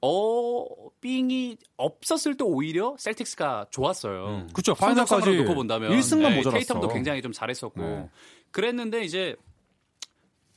어빙이 0.01 1.57
없었을 1.77 2.37
때 2.37 2.43
오히려 2.43 2.95
셀틱스가 2.99 3.67
좋았어요. 3.71 4.27
음. 4.27 4.49
그쵸. 4.53 4.75
성적상으로 4.75 5.25
파이널까지 5.25 5.43
놓고 5.43 5.55
본다면 5.55 5.91
1승만 5.91 6.29
네, 6.29 6.35
모자랐어. 6.37 6.73
테이텀도 6.73 6.93
굉장히 6.93 7.21
좀 7.21 7.31
잘했었고 7.31 7.81
네. 7.81 8.09
그랬는데 8.51 9.03
이제 9.03 9.35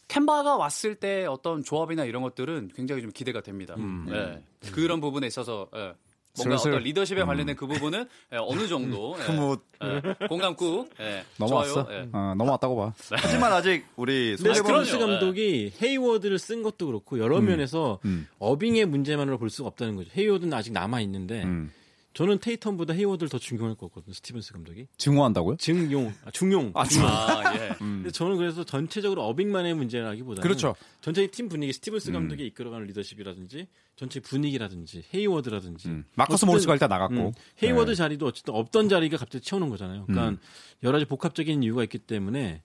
캔바가 0.08 0.56
왔을 0.56 0.94
때 0.94 1.26
어떤 1.26 1.62
조합이나 1.62 2.04
이런 2.04 2.22
것들은 2.22 2.70
굉장히 2.74 3.02
좀 3.02 3.10
기대가 3.10 3.40
됩니다. 3.42 3.74
음. 3.76 4.06
네. 4.08 4.42
그런 4.72 5.00
부분에 5.00 5.26
있어서 5.26 5.68
예. 5.74 5.94
뭔가 6.38 6.56
슬슬- 6.56 6.72
어떤 6.72 6.82
리더십에 6.84 7.20
음. 7.22 7.26
관련된 7.26 7.56
그 7.56 7.66
부분은 7.66 8.08
예, 8.32 8.36
어느 8.38 8.66
정도 8.66 9.16
예, 9.28 9.32
뭐 9.32 9.58
예, 9.82 10.26
공감구 10.26 10.88
예, 11.00 11.24
넘어왔어. 11.38 11.84
좋아요. 11.84 11.98
예. 12.00 12.08
어, 12.12 12.34
넘어왔다고 12.36 12.76
봐. 12.76 12.92
하지만 13.10 13.52
아직 13.52 13.84
우리 13.96 14.36
그럼요. 14.36 14.98
감독이 14.98 15.72
헤이워드를 15.82 16.38
쓴 16.38 16.62
것도 16.62 16.86
그렇고 16.86 17.18
여러 17.18 17.40
면에서 17.40 17.98
음. 18.04 18.26
어빙의 18.38 18.86
문제만으로 18.86 19.38
볼 19.38 19.50
수가 19.50 19.68
없다는 19.68 19.96
거죠. 19.96 20.10
헤이워드는 20.16 20.52
아직 20.54 20.72
남아 20.72 21.00
있는데 21.02 21.42
음. 21.44 21.70
저는 22.14 22.38
테이텀보다 22.38 22.94
헤이워드를 22.94 23.28
더 23.28 23.38
중용할 23.38 23.74
것 23.76 23.88
같거든요. 23.88 24.12
스티븐스 24.12 24.52
감독이 24.52 24.88
증오한다고요? 24.96 25.56
증용, 25.56 26.12
아, 26.24 26.30
중용. 26.30 26.72
아, 26.74 26.84
중용. 26.84 27.08
아, 27.08 27.54
예. 27.54 27.74
근데 27.78 28.10
저는 28.10 28.36
그래서 28.36 28.64
전체적으로 28.64 29.24
어빙만의 29.24 29.74
문제라기보다는 29.74 30.42
그렇죠. 30.42 30.74
전체 31.00 31.26
팀 31.28 31.48
분위기 31.48 31.72
스티븐스 31.72 32.10
감독이 32.12 32.46
이끌어가는 32.46 32.86
리더십이라든지 32.88 33.68
전체 33.94 34.20
분위기라든지 34.20 35.04
헤이워드라든지 35.14 35.88
음. 35.88 36.04
마커스 36.14 36.44
모리스가 36.44 36.72
일단 36.72 36.88
나갔고. 36.88 37.14
음, 37.14 37.32
헤이워드 37.62 37.90
네. 37.90 37.94
자리도 37.94 38.26
어쨌든 38.26 38.54
없던 38.54 38.88
자리가 38.88 39.16
갑자기 39.16 39.44
채우는 39.44 39.68
거잖아요. 39.68 40.06
그러니까 40.06 40.30
음. 40.30 40.38
여러 40.82 40.98
가지 40.98 41.04
복합적인 41.04 41.62
이유가 41.62 41.82
있기 41.84 41.98
때문에 41.98 42.62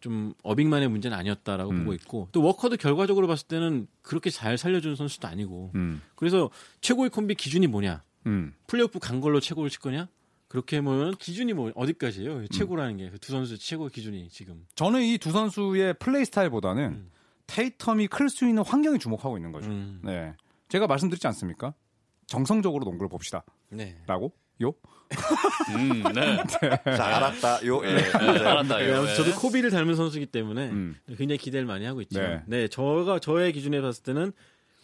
좀 0.00 0.34
어빙만의 0.42 0.88
문제는 0.88 1.16
아니었다라고 1.16 1.70
음. 1.70 1.78
보고 1.80 1.94
있고 1.94 2.28
또 2.32 2.42
워커도 2.42 2.76
결과적으로 2.76 3.26
봤을 3.28 3.46
때는 3.46 3.86
그렇게 4.02 4.30
잘 4.30 4.58
살려주는 4.58 4.96
선수도 4.96 5.28
아니고 5.28 5.70
음. 5.76 6.02
그래서 6.16 6.50
최고의 6.80 7.10
콤비 7.10 7.36
기준이 7.36 7.68
뭐냐 7.68 8.02
음. 8.26 8.54
플레이오프 8.66 8.98
간 8.98 9.20
걸로 9.20 9.40
최고를 9.40 9.70
칠 9.70 9.80
거냐 9.80 10.08
그렇게 10.48 10.80
보면 10.80 11.16
기준이 11.16 11.52
뭐 11.54 11.72
어디까지예요? 11.74 12.46
최고라는 12.48 12.96
게 12.98 13.10
두 13.20 13.32
선수 13.32 13.56
최고 13.58 13.88
기준이 13.88 14.28
지금. 14.28 14.66
저는 14.74 15.02
이 15.02 15.18
두 15.18 15.30
선수의 15.32 15.94
플레이 15.94 16.24
스타일보다는 16.26 16.84
음. 16.84 17.10
테이텀이 17.46 18.08
클 18.10 18.28
수 18.28 18.46
있는 18.46 18.62
환경에 18.62 18.98
주목하고 18.98 19.36
있는 19.38 19.50
거죠. 19.52 19.70
음. 19.70 20.00
네. 20.04 20.34
제가 20.68 20.86
말씀드리지 20.86 21.26
않습니까? 21.28 21.74
정성적으로 22.26 22.84
농구를 22.84 23.08
봅시다. 23.08 23.44
네. 23.70 23.98
라고? 24.06 24.32
요? 24.62 24.74
음, 25.76 26.02
네. 26.14 26.42
자, 26.96 27.04
알았다. 27.16 27.66
요. 27.66 27.84
예. 27.84 27.94
네, 27.96 28.02
알았다. 28.12 28.78
네, 28.78 28.84
이거. 28.86 28.98
아무튼 28.98 29.14
저도 29.16 29.34
코비를 29.38 29.70
닮은 29.70 29.94
선수이기 29.96 30.26
때문에 30.26 30.70
음. 30.70 30.96
굉장히 31.18 31.36
기대를 31.38 31.66
많이 31.66 31.84
하고 31.84 32.00
있죠. 32.02 32.20
네. 32.20 32.42
네. 32.46 32.68
저가 32.68 33.18
저의 33.18 33.52
기준에 33.52 33.80
봤을 33.82 34.02
때는 34.04 34.32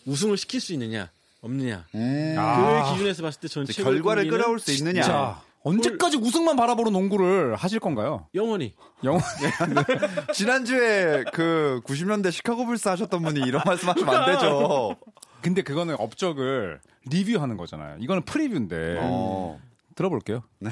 우승을 0.07 0.37
시킬 0.37 0.61
수 0.61 0.73
있느냐 0.75 1.11
없느냐 1.41 1.87
음. 1.95 2.35
아. 2.39 2.85
그 2.85 2.93
기준에서 2.93 3.23
봤을 3.23 3.41
때 3.41 3.49
최고의 3.49 3.75
결과를 3.75 4.29
끌어올 4.29 4.59
수 4.59 4.73
있느냐. 4.73 5.03
자, 5.03 5.41
언제까지 5.63 6.17
우승만 6.17 6.57
바라보는 6.57 6.93
농구를 6.93 7.55
하실 7.57 7.79
건가요? 7.81 8.27
영원히 8.35 8.75
영원. 9.05 9.23
지난주에 10.33 11.25
그 11.33 11.81
90년대 11.85 12.31
시카고 12.33 12.65
불스 12.67 12.89
하셨던 12.89 13.23
분이 13.23 13.41
이런 13.47 13.63
말씀 13.65 13.89
하시면 13.89 14.15
안 14.15 14.27
되죠. 14.33 14.97
근데 15.43 15.63
그거는 15.63 15.97
업적을 15.99 16.81
리뷰하는 17.07 17.57
거잖아요. 17.57 17.97
이거는 18.01 18.23
preview인데 18.25 18.99
어. 19.01 19.61
들어볼게요. 19.95 20.43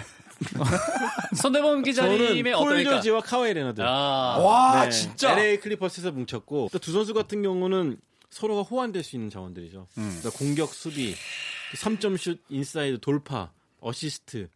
손대범 1.37 1.83
기자님의 1.83 2.53
폴? 2.55 2.85
조지와 2.85 3.21
카와이 3.21 3.55
레너드. 3.55 3.81
아, 3.83 4.39
와, 4.39 4.85
네, 4.85 4.91
진짜. 4.91 5.33
LA 5.33 5.59
클리퍼스에서 5.61 6.13
뭉쳤고 6.13 6.69
또 6.73 6.79
두 6.79 6.93
선수 6.93 7.15
같은 7.15 7.43
경우는 7.43 7.99
서로가 8.31 8.63
호환될 8.63 9.03
수 9.03 9.17
있는 9.17 9.31
자원들이죠. 9.31 9.87
음. 9.99 10.17
그러니까 10.21 10.31
공격, 10.31 10.75
수비, 10.75 11.15
3점 11.75 12.17
슛, 12.17 12.41
인사이드, 12.49 13.01
돌파, 13.01 13.53
어시스트 13.81 14.49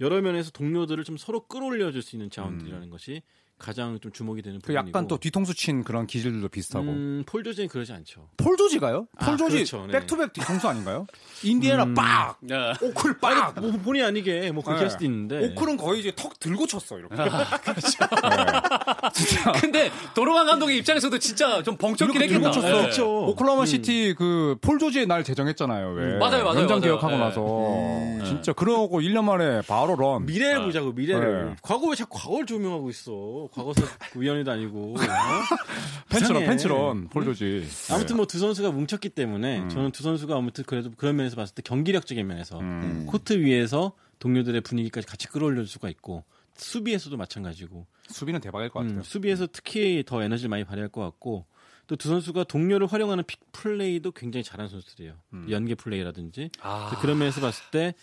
여러 0.00 0.20
면에서 0.20 0.50
동료들을 0.50 1.04
좀 1.04 1.16
서로 1.16 1.46
끌어올려 1.46 1.92
줄 1.92 2.02
수 2.02 2.16
있는 2.16 2.30
자원들이라는 2.30 2.90
것이 2.90 3.22
가장 3.58 4.00
좀 4.00 4.10
주목이 4.10 4.42
되는 4.42 4.58
그 4.58 4.72
부분이고. 4.72 4.88
약간 4.88 5.06
또 5.06 5.18
뒤통수 5.18 5.54
친 5.54 5.84
그런 5.84 6.06
기질들도 6.06 6.48
비슷하고. 6.48 6.86
음, 6.88 7.22
폴 7.26 7.44
조지는 7.44 7.68
그러지 7.68 7.92
않죠. 7.92 8.28
폴 8.36 8.56
조지가요? 8.56 9.06
폴 9.20 9.34
아, 9.34 9.36
조지 9.36 9.56
그렇죠, 9.56 9.86
네. 9.86 9.92
back-to-back 10.00 10.32
뒤통수 10.32 10.66
아닌가요? 10.68 11.06
인디애나 11.44 11.94
빡! 11.94 12.38
네. 12.40 12.56
오클 12.80 13.18
빡! 13.18 13.54
뭐 13.60 13.70
본의 13.72 14.02
아니게 14.02 14.50
뭐 14.50 14.64
그렇게 14.64 14.80
네. 14.80 14.84
할 14.84 14.90
수도 14.90 15.04
있는데. 15.04 15.52
오클은 15.52 15.76
거의 15.76 16.00
이제 16.00 16.12
턱 16.16 16.40
들고 16.40 16.66
쳤어 16.66 16.98
이렇게. 16.98 17.14
근데 19.60 19.90
도노반 20.14 20.46
감독의 20.46 20.78
입장에서도 20.78 21.18
진짜 21.18 21.62
좀 21.62 21.76
들고 21.76 22.14
했겠다. 22.20 22.50
쳤어. 22.50 22.66
네. 22.66 22.72
그렇죠. 22.80 23.26
오클라호마 23.26 23.66
시티 23.66 24.14
그 24.18 24.56
폴 24.60 24.78
조지의 24.78 25.06
날 25.06 25.24
제정했잖아요. 25.24 25.92
왜? 25.92 26.04
음, 26.04 26.18
맞아요, 26.18 26.44
맞아요, 26.44 26.60
연장. 26.60 26.80
계약하고 26.80 27.12
네. 27.12 27.18
나서 27.18 28.26
진짜 28.26 28.52
그러고 28.52 29.00
1년 29.00 29.24
만에 29.24 29.60
바로 29.62 29.96
run. 29.96 30.26
미래를 30.26 30.60
아. 30.60 30.64
보자고 30.64 30.92
미래를. 30.92 31.46
네. 31.50 31.56
과거 31.62 31.88
왜 31.88 31.96
자꾸 31.96 32.18
과거를 32.18 32.46
조명하고 32.46 32.90
있어? 32.90 33.48
과거사 33.52 33.82
위원회도 34.16 34.50
아니고. 34.50 34.94
어? 34.94 34.96
펜츠런. 36.08 36.44
펜츠런 36.44 37.08
폴 37.08 37.24
조지. 37.24 37.66
아무튼 37.90 38.16
뭐 38.16 38.26
두 38.26 38.38
선수가 38.38 38.70
뭉쳤기 38.70 39.10
때문에 39.10 39.60
음. 39.60 39.68
저는 39.68 39.92
두 39.92 40.02
선수가 40.02 40.34
아무튼 40.36 40.64
그래도 40.64 40.90
그런 40.96 41.16
면에서 41.16 41.36
봤을 41.36 41.54
때 41.54 41.62
경기력적인 41.62 42.26
면에서 42.26 42.58
음. 42.60 43.06
코트 43.08 43.34
위에서 43.38 43.92
동료들의 44.18 44.60
분위기까지 44.62 45.06
같이 45.06 45.28
끌어올릴 45.28 45.66
수가 45.66 45.88
있고 45.90 46.24
수비에서도 46.56 47.16
마찬가지고 47.16 47.86
수비는 48.08 48.40
대박일 48.40 48.68
것 48.70 48.80
같아요. 48.80 48.98
음, 48.98 49.02
수비에서 49.02 49.46
특히 49.52 50.02
더 50.06 50.22
에너지를 50.22 50.48
많이 50.50 50.64
발휘할 50.64 50.88
것 50.90 51.00
같고 51.02 51.46
또 51.86 51.96
두 51.96 52.08
선수가 52.08 52.44
동료를 52.44 52.86
활용하는 52.86 53.24
pick 53.26 53.40
플레이도 53.52 54.12
굉장히 54.12 54.44
잘하는 54.44 54.70
선수들이에요. 54.70 55.14
음. 55.34 55.46
연계 55.50 55.74
플레이라든지 55.74 56.50
아, 56.60 56.96
그런 57.00 57.18
면에서 57.18 57.40
봤을 57.40 57.64
때 57.70 57.94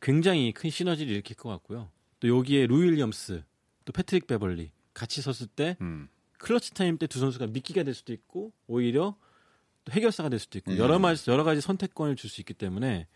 굉장히 0.00 0.52
큰 0.52 0.70
시너지를 0.70 1.12
일으킬 1.12 1.36
것 1.36 1.48
같고요. 1.50 1.90
또 2.20 2.28
여기에 2.28 2.66
루이 2.68 2.84
윌리엄스, 2.90 3.42
또 3.84 3.92
패트릭 3.92 4.26
베벌리 4.28 4.70
같이 4.98 5.22
섰을 5.22 5.46
때 5.48 5.76
음. 5.80 6.08
clutch 6.38 6.74
time 6.74 6.98
때 6.98 7.06
두 7.06 7.18
선수가 7.18 7.46
미끼가 7.48 7.82
될 7.82 7.94
수도 7.94 8.12
있고 8.12 8.52
오히려 8.66 9.16
또 9.84 9.92
해결사가 9.92 10.28
될 10.28 10.38
수도 10.38 10.58
있고 10.58 10.72
음. 10.72 10.76
여러 10.78 10.98
가지 10.98 11.30
여러 11.30 11.44
가지 11.44 11.60
선택권을 11.60 12.16
줄 12.16 12.28
수 12.30 12.40
있기 12.40 12.54
때문에 12.54 13.06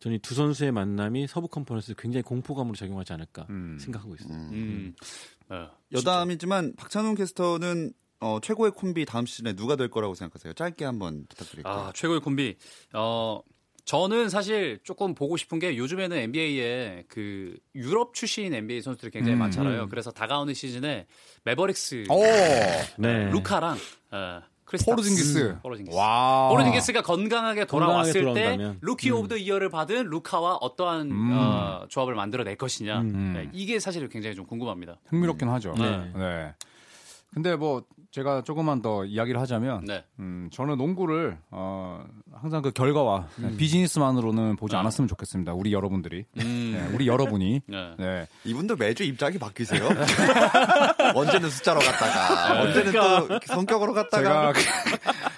저는 0.00 0.16
이 0.18 0.20
두 0.20 0.34
선수의 0.34 0.70
만남이 0.72 1.26
서부 1.26 1.48
컨퍼런스 1.48 1.94
굉장히 1.98 2.22
공포감으로 2.22 2.76
작용하지 2.76 3.12
않을까 3.14 3.46
음. 3.50 3.78
생각하고 3.80 4.14
있습니다. 4.14 4.38
음. 4.52 4.94
네. 5.50 5.68
여담이지만 5.92 6.74
박찬훈 6.76 7.14
캐스터는 7.16 7.92
어, 8.20 8.38
최고의 8.42 8.72
콤비 8.72 9.04
다음 9.06 9.26
시즌에 9.26 9.54
누가 9.54 9.76
될 9.76 9.88
거라고 9.88 10.14
생각하세요? 10.14 10.52
짧게 10.54 10.84
한번 10.84 11.26
부탁드릴게요. 11.28 11.72
아, 11.72 11.92
최고의 11.94 12.20
콤비. 12.20 12.56
어, 12.94 13.40
저는 13.88 14.28
사실 14.28 14.80
조금 14.84 15.14
보고 15.14 15.38
싶은 15.38 15.58
게 15.58 15.78
요즘에는 15.78 16.14
NBA에 16.14 17.04
그 17.08 17.56
유럽 17.74 18.12
출신 18.12 18.52
NBA 18.52 18.82
선수들이 18.82 19.10
굉장히 19.10 19.38
음, 19.38 19.38
많잖아요. 19.38 19.84
음. 19.84 19.88
그래서 19.88 20.10
다가오는 20.10 20.52
시즌에 20.52 21.06
매버릭스 21.44 22.04
오. 22.10 22.20
네. 22.98 23.30
루카랑 23.30 23.78
어. 24.10 24.42
포르징기스. 24.84 25.60
포르징기스. 25.62 25.96
와. 25.96 26.50
포르징기스가 26.50 27.00
건강하게 27.00 27.64
돌아왔을 27.64 28.12
때 28.12 28.20
돌아온다면. 28.20 28.78
루키 28.82 29.10
음. 29.10 29.16
of 29.16 29.28
the 29.28 29.38
year를 29.38 29.70
받은 29.70 30.10
루카와 30.10 30.56
어떠한 30.56 31.10
음. 31.10 31.30
어, 31.32 31.86
조합을 31.88 32.14
만들어낼 32.14 32.56
것이냐. 32.56 33.00
음. 33.00 33.32
네, 33.34 33.48
이게 33.54 33.80
사실 33.80 34.06
굉장히 34.10 34.36
좀 34.36 34.44
궁금합니다. 34.44 34.98
흥미롭긴 35.06 35.48
하죠. 35.48 35.72
네. 35.78 36.12
네. 36.14 36.54
근데 37.32 37.56
뭐 37.56 37.82
제가 38.10 38.42
조금만 38.42 38.80
더 38.80 39.04
이야기를 39.04 39.38
하자면 39.40 39.84
네. 39.84 40.02
음, 40.18 40.48
저는 40.50 40.78
농구를 40.78 41.36
어, 41.50 42.04
항상 42.32 42.62
그 42.62 42.70
결과와 42.70 43.28
비즈니스만으로는 43.58 44.56
보지 44.56 44.76
아. 44.76 44.80
않았으면 44.80 45.08
좋겠습니다. 45.08 45.52
우리 45.52 45.72
여러분들이, 45.74 46.24
음. 46.38 46.72
네, 46.74 46.94
우리 46.94 47.06
여러분이. 47.06 47.60
네. 47.68 47.94
네. 47.98 48.26
이분도 48.44 48.76
매주 48.76 49.04
입장이 49.04 49.38
바뀌세요? 49.38 49.88
언제는 51.14 51.50
숫자로 51.50 51.80
갔다가 51.80 52.62
언제는 52.62 52.92
또 52.92 53.38
성격으로 53.46 53.92
갔다가 53.92 54.52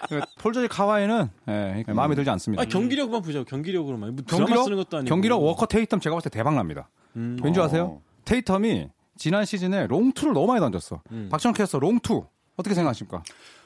그 0.08 0.20
폴저지 0.38 0.68
카와이는 0.68 1.28
예, 1.48 1.84
마음에 1.88 2.14
들지 2.14 2.30
않습니다. 2.30 2.62
아, 2.62 2.66
경기력만 2.66 3.22
보죠. 3.22 3.44
경기력으로만. 3.44 4.14
뭐 4.14 4.24
경기력, 4.26 4.64
쓰는 4.64 4.76
것도 4.76 4.98
아니고. 4.98 5.08
경기력 5.08 5.42
워커 5.42 5.66
테이텀 5.66 6.00
제가 6.00 6.14
봤을 6.14 6.30
때 6.30 6.38
대박 6.38 6.54
납니다. 6.54 6.88
음. 7.16 7.36
왠지 7.42 7.58
어. 7.58 7.64
아세요? 7.64 8.00
테이텀이 8.24 8.90
지난 9.20 9.44
시즌에 9.44 9.86
long 9.86 10.03
two를 10.03 10.32
너무 10.32 10.46
많이 10.46 10.60
던졌어. 10.60 11.02
음. 11.12 11.28
박정현 11.30 11.52
캐스터 11.54 11.78
long 11.78 12.05
two 12.05 12.24
어떻게 12.56 12.74
생각하십니까? 12.74 13.22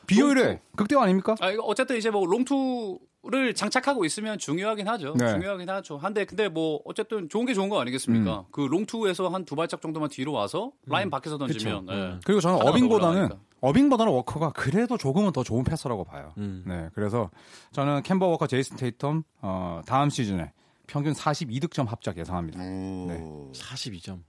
비효율의 0.08 0.58
극대화 0.76 1.04
아닙니까? 1.04 1.36
아, 1.40 1.50
이거 1.50 1.62
어쨌든 1.62 1.96
이제 1.96 2.10
뭐 2.10 2.26
long 2.26 2.73
two를 2.73 3.54
장착하고 3.54 4.04
있으면 4.04 4.36
중요하긴 4.36 4.88
하죠. 4.88 5.14
네. 5.16 5.28
중요하긴 5.28 5.70
하죠. 5.70 5.96
한데 5.96 6.24
근데 6.24 6.48
뭐 6.48 6.80
어쨌든 6.84 7.28
좋은 7.28 7.46
게 7.46 7.54
좋은 7.54 7.68
거 7.68 7.80
아니겠습니까? 7.80 8.40
음. 8.40 8.44
그 8.50 8.62
long 8.62 8.86
two에서 8.86 9.28
한 9.28 9.44
두 9.44 9.54
발짝 9.54 9.80
정도만 9.80 10.08
뒤로 10.10 10.32
와서 10.32 10.72
라인 10.86 11.08
밖에서 11.08 11.38
던지면. 11.38 11.88
음. 11.88 12.20
그리고 12.24 12.40
저는 12.40 12.60
어빙보다는. 12.66 13.28
어빙보다는 13.60 14.12
워커가 14.12 14.50
그래도 14.50 14.98
조금은 14.98 15.30
더 15.32 15.44
좋은 15.44 15.62
passer라고 15.62 16.02
봐요. 16.02 16.32
음. 16.38 16.64
네, 16.66 16.88
그래서 16.96 17.30
저는 17.70 18.02
켐바 18.02 18.26
워커, 18.26 18.48
제이슨 18.48 18.76
테이텀 18.76 19.22
어, 19.40 19.80
다음 19.86 20.10
시즌에 20.10 20.50
평균 20.86 21.12
42득점 21.12 21.86
합작 21.88 22.18
예상합니다. 22.18 22.60
오. 22.60 23.52
42점. 23.54 24.20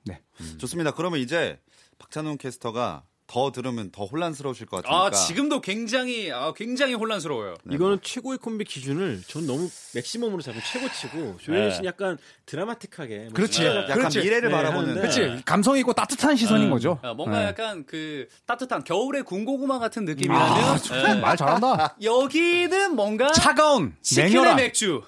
좋습니다. 0.57 0.91
그러면 0.91 1.19
이제 1.19 1.59
박찬훈 1.99 2.37
캐스터가 2.37 3.03
더 3.27 3.51
들으면 3.51 3.89
더 3.89 4.05
혼란스러우실 4.05 4.67
것 4.67 4.83
같으니까 4.83 5.05
아 5.07 5.09
지금도 5.09 5.59
굉장히 5.61 6.31
아, 6.31 6.53
굉장히 6.55 6.93
혼란스러워요. 6.93 7.55
이거는 7.71 7.97
최고의 8.03 8.37
콤비 8.37 8.65
기준을 8.65 9.23
전 9.27 9.47
너무 9.47 9.67
맥시멈으로 9.95 10.43
잡은 10.43 10.61
최고치고 10.61 11.37
조현일 11.41 11.71
씨는 11.71 11.85
약간 11.85 12.19
드라마틱하게 12.45 13.19
뭐 13.23 13.29
그렇지. 13.33 13.53
숫자가 13.53 13.83
약간 13.85 13.97
그렇지. 13.97 14.19
미래를 14.19 14.49
네, 14.49 14.55
바라보는 14.55 14.89
하는데. 14.97 15.01
그렇지. 15.01 15.43
감성 15.43 15.75
있고 15.79 15.93
따뜻한 15.93 16.35
시선인 16.35 16.69
거죠. 16.69 16.99
아, 17.01 17.15
뭔가 17.15 17.39
네. 17.39 17.45
약간 17.47 17.83
그 17.87 18.27
따뜻한 18.45 18.83
겨울의 18.83 19.23
군고구마 19.23 19.79
같은 19.79 20.05
느낌이라면 20.05 20.39
아, 20.47 20.77
예. 21.09 21.19
말 21.19 21.35
잘한다. 21.35 21.97
여기는 22.03 22.95
뭔가 22.95 23.31
차가운, 23.31 23.95
치킨의 24.03 24.29
냉혈한, 24.33 24.55
맥주 24.57 25.01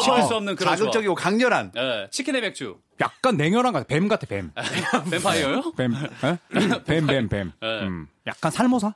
거부할 0.00 0.22
수 0.24 0.34
없는 0.34 0.56
그런 0.56 0.76
자극적이고 0.76 1.14
강렬한 1.14 1.72
조합. 1.72 1.86
예, 1.86 2.08
치킨의 2.10 2.40
맥주 2.40 2.76
약간 3.00 3.36
냉혈한 3.36 3.72
같아. 3.72 3.84
뱀 3.86 4.08
같아, 4.08 4.26
뱀. 4.26 4.52
뱀파이어요? 5.10 5.72
뱀, 5.76 5.92
에? 5.94 6.38
뱀, 6.84 7.06
뱀, 7.06 7.28
뱀. 7.28 7.52
네. 7.60 7.80
음, 7.82 8.06
약간 8.26 8.50
살모사? 8.50 8.94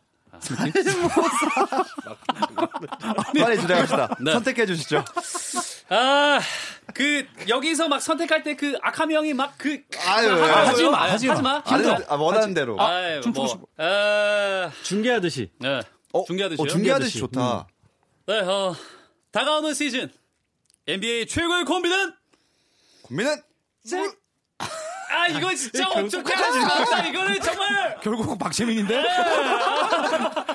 빨리 3.38 3.58
진행합시다. 3.60 4.16
네. 4.20 4.32
선택해 4.32 4.66
주시죠. 4.66 5.02
아, 5.88 6.40
그 6.92 7.26
여기서 7.48 7.88
막 7.88 8.00
선택할 8.00 8.42
때 8.42 8.54
그 8.56 8.74
아카미 8.82 9.14
형이 9.14 9.34
막그 9.34 9.82
아유, 10.06 10.28
왜? 10.34 10.42
하지 10.50 10.84
마, 10.84 10.98
아, 10.98 11.12
하지 11.12 11.26
마. 11.26 11.32
하지 11.32 11.42
마. 11.42 11.62
아니, 11.66 12.04
아, 12.08 12.14
원하는 12.16 12.54
대로. 12.54 12.80
아, 12.80 13.20
춤추고 13.22 13.46
뭐, 13.46 13.48
싶어. 13.48 13.66
에, 13.84 14.70
중계하듯이 14.82 15.50
네. 15.58 15.80
어? 16.12 16.24
중계하듯이요? 16.24 16.64
어, 16.64 16.68
중계하듯이 16.68 17.18
좋다. 17.18 17.66
네, 18.26 18.40
어, 18.40 18.74
다가오는 19.32 19.74
시즌 19.74 20.10
NBA 20.88 21.26
최고의 21.26 21.64
콤비는 21.64 22.12
고민은 23.02 23.42
아 24.58 25.26
이거 25.28 25.54
진짜 25.54 25.88
엄청 25.90 26.22
까다롭다 26.22 27.06
이거는 27.06 27.40
정말 27.40 27.98
결국 28.02 28.38
박재민인데? 28.38 29.02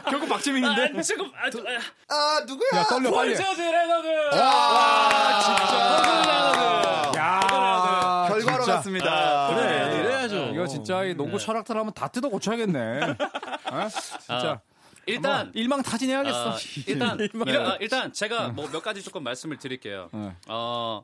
결국 0.10 0.30
박재민인데? 0.30 0.94
아, 0.98 1.02
지금 1.02 1.32
아, 1.36 1.50
저- 1.50 1.60
아, 1.60 2.14
아 2.14 2.40
누구야? 2.46 2.80
야, 2.80 2.84
떨려, 2.84 3.12
빨리. 3.12 3.36
폴저드 3.36 3.62
레너드 3.62 4.08
와, 4.38 5.42
진짜 5.42 7.12
야, 7.18 8.26
결과로 8.30 8.40
진짜. 8.40 8.56
반갑습니다. 8.66 9.50
그래, 9.56 9.90
네. 9.90 10.00
이래야죠. 10.00 10.36
이거 10.54 10.68
진짜 10.68 11.04
이 11.04 11.14
농구 11.14 11.38
철학들 11.40 11.76
하면 11.78 11.94
다 11.94 12.08
뜯어 12.08 12.30
고쳐야겠네. 12.30 13.02
어? 13.72 13.88
진짜. 14.20 14.62
아, 15.02 15.04
일단 15.08 15.52
일망타진해야겠어. 15.56 16.52
아, 16.52 16.58
일단 16.88 17.18
아, 17.66 17.78
일단 17.80 18.14
제가 18.14 18.50
뭐 18.50 18.68
몇 18.72 18.82
가지 18.84 19.02
조금 19.04 19.24
말씀을 19.24 19.58
드릴게요. 19.58 20.10
네. 20.14 20.36
어, 20.48 21.04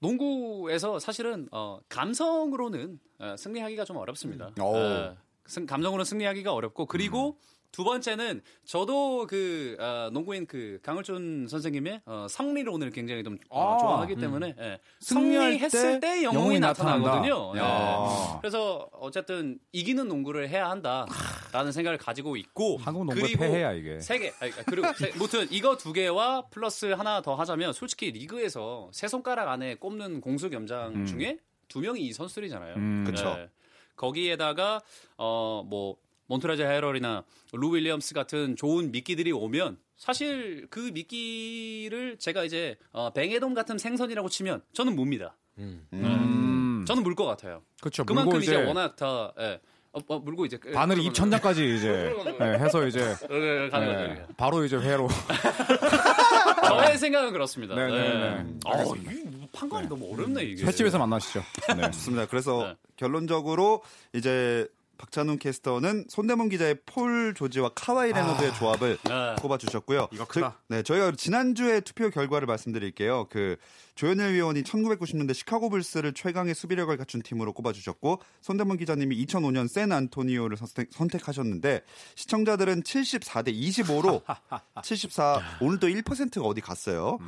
농구에서 0.00 0.98
사실은 0.98 1.48
어, 1.50 1.80
감성으로는 1.88 2.98
어, 3.18 3.34
승리하기가 3.36 3.84
좀 3.84 3.96
어렵습니다. 3.96 4.50
오. 4.60 4.76
어, 4.76 5.16
승- 5.46 5.66
감성으로 5.66 6.04
승리하기가 6.04 6.52
어렵고 6.52 6.86
그리고 6.86 7.38
두 7.70 7.84
번째는 7.84 8.40
저도 8.64 9.26
그 9.26 9.76
어, 9.78 10.08
농구인 10.12 10.46
그 10.46 10.78
강을준 10.82 11.46
선생님의 11.48 12.02
어, 12.06 12.26
성리론을 12.28 12.90
굉장히 12.90 13.22
좀 13.22 13.38
어, 13.50 13.74
아, 13.74 13.78
좋아하기 13.78 14.16
때문에 14.16 14.54
예, 14.58 14.78
승리했을 15.00 16.00
때 16.00 16.08
때 16.08 16.24
영웅이, 16.24 16.34
영웅이 16.42 16.60
나타나거든요. 16.60 17.52
예. 17.56 17.60
야. 17.60 18.38
그래서 18.40 18.88
어쨌든 18.92 19.58
이기는 19.72 20.06
농구를 20.08 20.48
해야 20.48 20.70
한다라는 20.70 21.72
생각을 21.72 21.98
가지고 21.98 22.36
있고 22.36 22.78
한국 22.78 23.06
그리고 23.10 23.38
폐해야 23.38 23.72
이게. 23.72 24.00
세 24.00 24.18
개. 24.18 24.32
아니, 24.40 24.50
그리고 24.66 24.92
세, 24.94 25.12
무튼 25.16 25.46
이거 25.50 25.76
두 25.76 25.92
개와 25.92 26.46
플러스 26.50 26.86
하나 26.86 27.20
더 27.20 27.34
하자면 27.34 27.72
솔직히 27.72 28.10
리그에서 28.10 28.90
세 28.92 29.08
손가락 29.08 29.48
안에 29.48 29.74
꼽는 29.76 30.20
공수 30.20 30.50
겸장 30.50 31.04
중에 31.06 31.38
두 31.68 31.80
명이 31.80 32.00
이 32.00 32.12
선수들이잖아요. 32.12 32.74
음. 32.76 33.04
그쵸. 33.06 33.34
네. 33.34 33.48
거기에다가 33.96 34.80
어뭐 35.16 35.96
몬트레즈 36.28 36.62
해럴이나 36.64 37.24
루 37.52 37.74
윌리엄스 37.74 38.14
같은 38.14 38.54
좋은 38.56 38.90
미끼들이 38.92 39.32
오면 39.32 39.78
사실 39.96 40.66
그 40.70 40.78
미끼를 40.78 42.18
제가 42.18 42.44
이제 42.44 42.76
어, 42.92 43.10
뱅에돔 43.12 43.54
같은 43.54 43.76
생선이라고 43.78 44.28
치면 44.28 44.62
저는 44.72 44.94
뭡니다. 44.94 45.36
음. 45.58 46.84
저는 46.86 47.02
물 47.02 47.14
것 47.14 47.24
같아요. 47.26 47.62
그렇죠. 47.80 48.04
그만큼 48.04 48.40
이제, 48.40 48.52
이제 48.52 48.64
워낙 48.64 48.94
다 48.96 49.32
예. 49.40 49.60
어, 49.92 50.00
어, 50.06 50.18
물고 50.18 50.44
이제 50.46 50.58
바늘 50.74 50.98
입천장까지 51.00 51.76
이제 51.76 52.14
예, 52.40 52.44
해서 52.44 52.86
이제 52.86 53.00
네, 53.28 53.68
가는 53.70 53.88
예, 53.88 54.14
거죠. 54.20 54.26
바로 54.36 54.64
이제 54.64 54.76
회로. 54.76 55.08
저의 56.68 56.98
생각은 56.98 57.32
그렇습니다. 57.32 57.74
네, 57.74 57.86
네, 57.86 58.08
네. 58.14 58.44
어, 58.66 58.94
이 58.94 59.48
판단이 59.52 59.88
너무 59.88 60.12
어렵네 60.12 60.42
이게. 60.44 60.64
횟집에서 60.64 60.98
만나시죠. 60.98 61.42
네. 61.76 61.90
좋습니다. 61.90 62.26
그래서 62.26 62.66
네. 62.68 62.76
결론적으로 62.96 63.82
이제 64.12 64.66
박찬훈 64.98 65.38
캐스터는 65.38 66.06
손대문 66.08 66.48
기자의 66.48 66.76
폴 66.84 67.32
조지와 67.34 67.70
카와이 67.74 68.12
레너드의 68.12 68.52
조합을 68.54 68.98
네. 69.04 69.34
꼽아주셨고요. 69.40 70.08
이거 70.12 70.24
크다. 70.26 70.56
저- 70.68 70.74
네, 70.74 70.82
저희가 70.82 71.12
지난주에 71.12 71.80
투표 71.80 72.10
결과를 72.10 72.46
말씀드릴게요. 72.46 73.26
그 73.30 73.56
조현일 73.98 74.34
위원이 74.34 74.62
1990년대 74.62 75.34
시카고 75.34 75.70
불스를 75.70 76.12
최강의 76.12 76.54
수비력을 76.54 76.96
갖춘 76.96 77.20
팀으로 77.20 77.52
꼽아주셨고 77.52 78.20
손대문 78.40 78.76
기자님이 78.76 79.26
2005년 79.26 79.66
샌 79.66 79.90
안토니오를 79.90 80.56
선택, 80.56 81.26
하셨는데 81.26 81.82
시청자들은 82.14 82.84
74대 82.84 83.52
25로 83.52 84.22
74 84.84 85.42
오늘 85.60 85.80
또 85.80 85.88
1%가 85.88 86.46
어디 86.46 86.60
갔어요. 86.60 87.18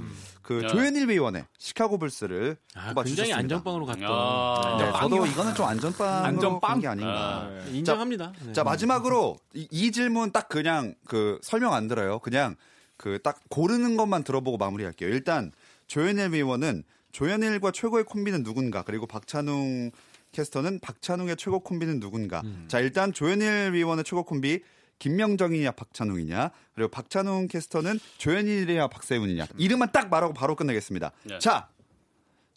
그 0.43 0.63
야. 0.63 0.69
조현일 0.69 1.09
위원의 1.09 1.45
시카고 1.59 1.99
불스를 1.99 2.57
아, 2.77 2.91
꼽아주셨습니다. 2.91 3.05
굉장히 3.05 3.33
안전빵으로 3.33 3.87
갔던. 3.87 4.07
아. 4.09 4.77
네, 4.79 4.93
저도 4.97 5.27
이거는 5.27 5.55
좀 5.57 5.67
안전빵으로 5.67 6.25
안전빵? 6.25 6.61
간게 6.61 6.87
아닌가. 6.87 7.41
아. 7.41 7.49
네, 7.49 7.79
인정합니다. 7.79 8.33
네. 8.47 8.53
자 8.53 8.63
마지막으로 8.63 9.39
이, 9.55 9.67
이 9.73 9.91
질문 9.91 10.31
딱 10.31 10.49
그냥 10.49 10.95
그 11.05 11.41
설명 11.43 11.75
안 11.75 11.89
들어요. 11.89 12.21
그냥 12.21 12.55
그 13.01 13.19
딱 13.23 13.41
고르는 13.49 13.97
것만 13.97 14.25
들어보고 14.25 14.59
마무리할게요. 14.59 15.09
일단 15.09 15.53
조현일 15.91 16.33
위원은 16.33 16.85
조현일과 17.11 17.73
최고의 17.73 18.05
콤비는 18.05 18.45
누군가 18.45 18.83
그리고 18.85 19.09
박찬웅 19.09 19.91
캐스터는 20.31 20.79
박찬웅의 20.79 21.37
최고 21.37 21.59
콤비는 21.59 21.99
누군가. 21.99 22.43
자 22.69 22.79
일단 22.79 23.13
조현일 23.13 23.73
위원의 23.73 24.05
최고 24.05 24.23
콤비 24.23 24.61
김명정이냐 25.01 25.73
박찬웅이냐 25.73 26.53
그리고 26.77 26.91
박찬웅 26.93 27.49
캐스터는 27.49 27.99
조현일이냐 28.19 28.87
박세훈이냐 28.87 29.49
이름만 29.57 29.91
딱 29.91 30.11
말하고 30.11 30.33
바로 30.33 30.55
끝내겠습니다. 30.55 31.11
네. 31.25 31.41
자 31.41 31.69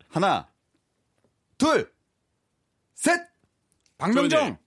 하나 0.09 0.47
둘 1.57 1.91
셋. 2.93 3.19
박명정. 3.97 4.59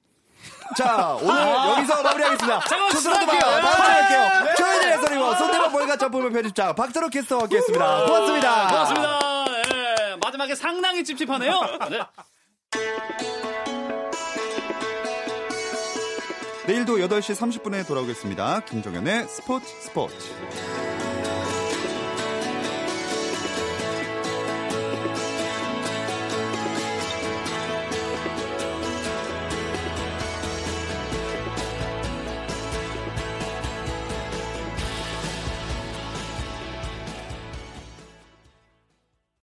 자, 0.77 1.17
오늘 1.21 1.41
여기서 1.77 2.03
마무리하겠습니다. 2.03 2.61
잠깐만, 2.69 2.91
초스로드바 2.93 3.33
시작할게요. 3.33 3.61
다음 3.61 3.85
주에 3.85 3.95
할게요. 3.95 4.55
조현일 4.57 4.93
해설이고 4.93 5.35
손대범 5.37 5.73
볼과 5.73 5.97
점프맨 5.97 6.33
편집장 6.33 6.75
박철호 6.75 7.09
캐스터와 7.09 7.43
함께 7.43 7.57
했습니다. 7.57 8.05
고맙습니다. 8.07 8.69
고맙습니다. 8.69 9.19
예, 9.75 10.17
마지막에 10.23 10.55
상당히 10.55 11.05
찝찝하네요. 11.05 11.61
네. 11.91 12.01
내일도 16.67 16.97
8시 16.97 17.37
30분에 17.37 17.87
돌아오겠습니다. 17.87 18.61
김종현의 18.61 19.29
스포츠 19.29 19.67
스포츠. 19.81 20.17